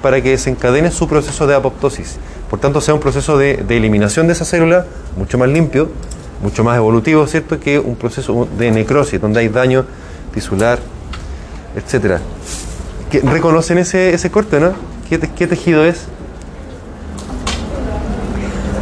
[0.02, 2.18] para que desencadene su proceso de apoptosis.
[2.50, 4.86] Por tanto, sea un proceso de, de eliminación de esa célula
[5.18, 5.90] mucho más limpio,
[6.42, 7.60] mucho más evolutivo, ¿cierto?
[7.60, 9.86] Que un proceso de necrosis, donde hay daño
[10.34, 10.80] tisular,
[11.76, 12.20] etcétera.
[13.10, 14.74] ¿Qué- ¿Reconocen ese, ese corte, no?
[15.10, 16.06] ¿Qué, te- qué tejido es?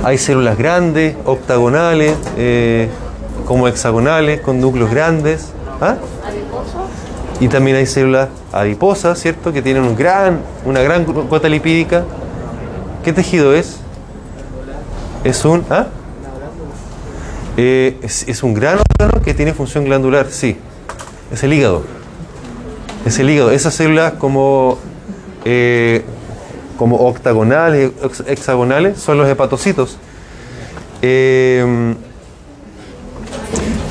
[0.04, 2.89] Hay células grandes, octagonales, eh,
[3.45, 5.49] como hexagonales, con núcleos grandes.
[5.80, 5.95] ¿Ah?
[7.39, 9.51] Y también hay células adiposas, ¿cierto?
[9.54, 12.04] Que tienen un gran, una gran cuota lipídica.
[13.04, 13.78] ¿Qué tejido es?
[15.24, 15.64] Es un...
[15.70, 15.88] ¿ah?
[17.56, 20.58] Eh, es, un gran órgano que tiene función glandular, sí.
[21.32, 21.84] Es el hígado.
[23.06, 23.51] Es el hígado.
[23.51, 24.80] Esas células como,
[25.45, 26.04] eh,
[26.78, 29.97] como octagonales, hex- hexagonales, son los hepatocitos.
[31.01, 31.93] Eh,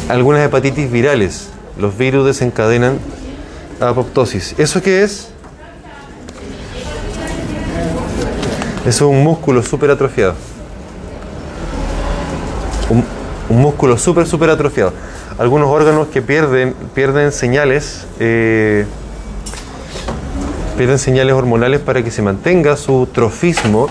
[0.08, 1.48] algunas hepatitis virales.
[1.78, 2.98] Los virus desencadenan
[3.80, 4.54] apoptosis.
[4.58, 5.28] ¿Eso qué es?
[8.84, 10.34] Es un músculo súper atrofiado.
[12.90, 13.04] Un,
[13.52, 14.92] un músculo súper, súper atrofiado.
[15.38, 18.86] Algunos órganos que pierden, pierden señales, eh,
[20.78, 23.88] pierden señales hormonales para que se mantenga su trofismo,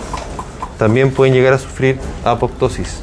[0.80, 3.02] también pueden llegar a sufrir apoptosis.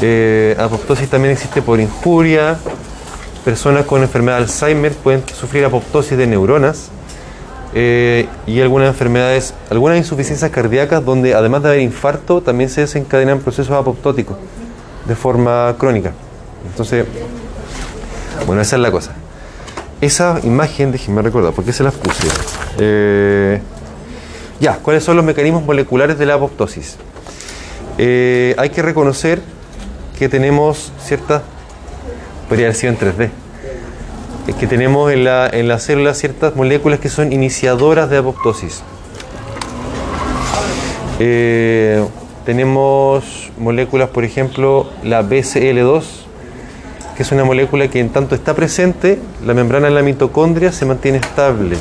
[0.00, 2.56] Eh, apoptosis también existe por injuria.
[3.44, 6.90] Personas con enfermedad de Alzheimer pueden sufrir apoptosis de neuronas.
[7.74, 13.40] Eh, y algunas enfermedades, algunas insuficiencias cardíacas donde además de haber infarto también se desencadenan
[13.40, 14.36] procesos apoptóticos
[15.08, 16.12] de forma crónica.
[16.70, 17.06] Entonces,
[18.46, 19.12] bueno, esa es la cosa.
[20.00, 22.28] Esa imagen, déjenme recordar, ¿por qué se las puse?
[22.78, 23.60] Eh,
[24.60, 26.96] ya, ¿cuáles son los mecanismos moleculares de la apoptosis?
[27.96, 29.40] Eh, hay que reconocer
[30.18, 31.42] que tenemos ciertas,
[32.48, 33.30] podría haber sido en 3D,
[34.46, 38.82] es que tenemos en la, en la célula ciertas moléculas que son iniciadoras de apoptosis.
[41.18, 42.04] Eh,
[42.48, 46.02] tenemos moléculas, por ejemplo, la BCL2,
[47.14, 50.86] que es una molécula que en tanto está presente, la membrana de la mitocondria se
[50.86, 51.76] mantiene estable.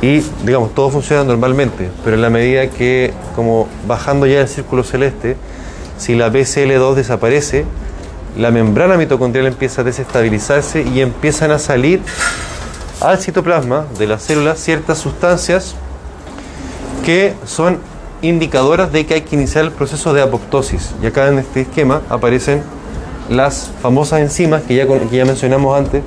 [0.00, 4.82] Y, digamos, todo funciona normalmente, pero en la medida que, como bajando ya el círculo
[4.82, 5.36] celeste,
[5.98, 7.66] si la BCL2 desaparece,
[8.38, 12.00] la membrana mitocondrial empieza a desestabilizarse y empiezan a salir
[13.02, 15.74] al citoplasma de la célula ciertas sustancias
[17.04, 17.78] que son
[18.28, 20.90] indicadoras de que hay que iniciar el proceso de apoptosis.
[21.02, 22.62] Y acá en este esquema aparecen
[23.28, 26.02] las famosas enzimas que ya, que ya mencionamos antes,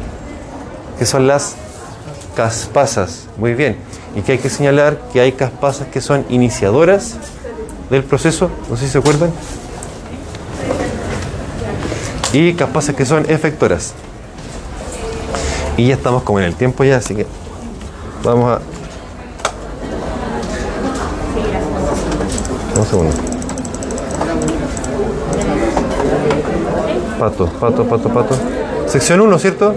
[0.98, 1.56] que son las
[2.36, 3.28] caspasas.
[3.38, 3.78] Muy bien.
[4.16, 7.18] Y que hay que señalar que hay caspasas que son iniciadoras
[7.90, 9.32] del proceso, no sé si se acuerdan,
[12.34, 13.94] y caspasas que son efectoras.
[15.78, 17.26] Y ya estamos como en el tiempo ya, así que
[18.24, 18.77] vamos a...
[22.78, 23.12] Un segundo.
[27.20, 28.36] Pato, pato, pato, pato.
[28.86, 29.74] Sección 1, ¿cierto?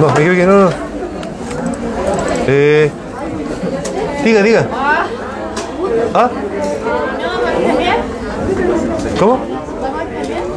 [0.00, 0.70] No, me equivoqué, no, no.
[2.48, 2.90] Eh,
[4.24, 4.66] diga, diga.
[6.12, 6.30] ¿Ah?
[9.20, 9.38] ¿Cómo?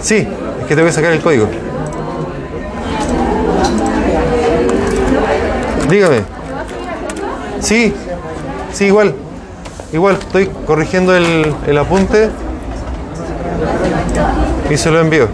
[0.01, 0.27] Sí,
[0.61, 1.47] es que tengo que sacar el código.
[5.87, 6.23] Dígame.
[7.59, 7.93] Sí,
[8.73, 9.28] sí, igual.
[9.91, 12.29] Igual, estoy corrigiendo el, el apunte
[14.69, 15.27] y se lo envío.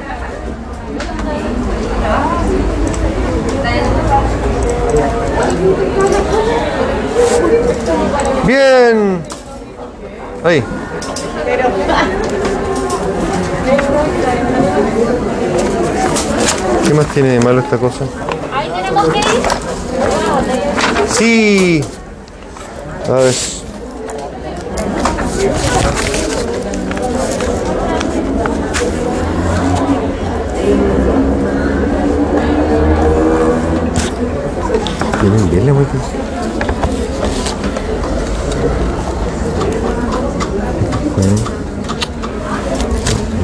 [8.46, 9.22] Bien.
[10.44, 10.64] Ahí.
[16.88, 18.06] ¿Qué más tiene de malo esta cosa?
[18.54, 19.26] Ahí tenemos que ir.
[21.10, 21.84] Sí.
[23.10, 23.65] A ver.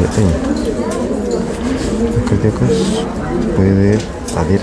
[0.02, 0.32] Ya tengo.
[2.16, 2.70] Los cardíacos
[3.56, 3.98] puede
[4.36, 4.62] haber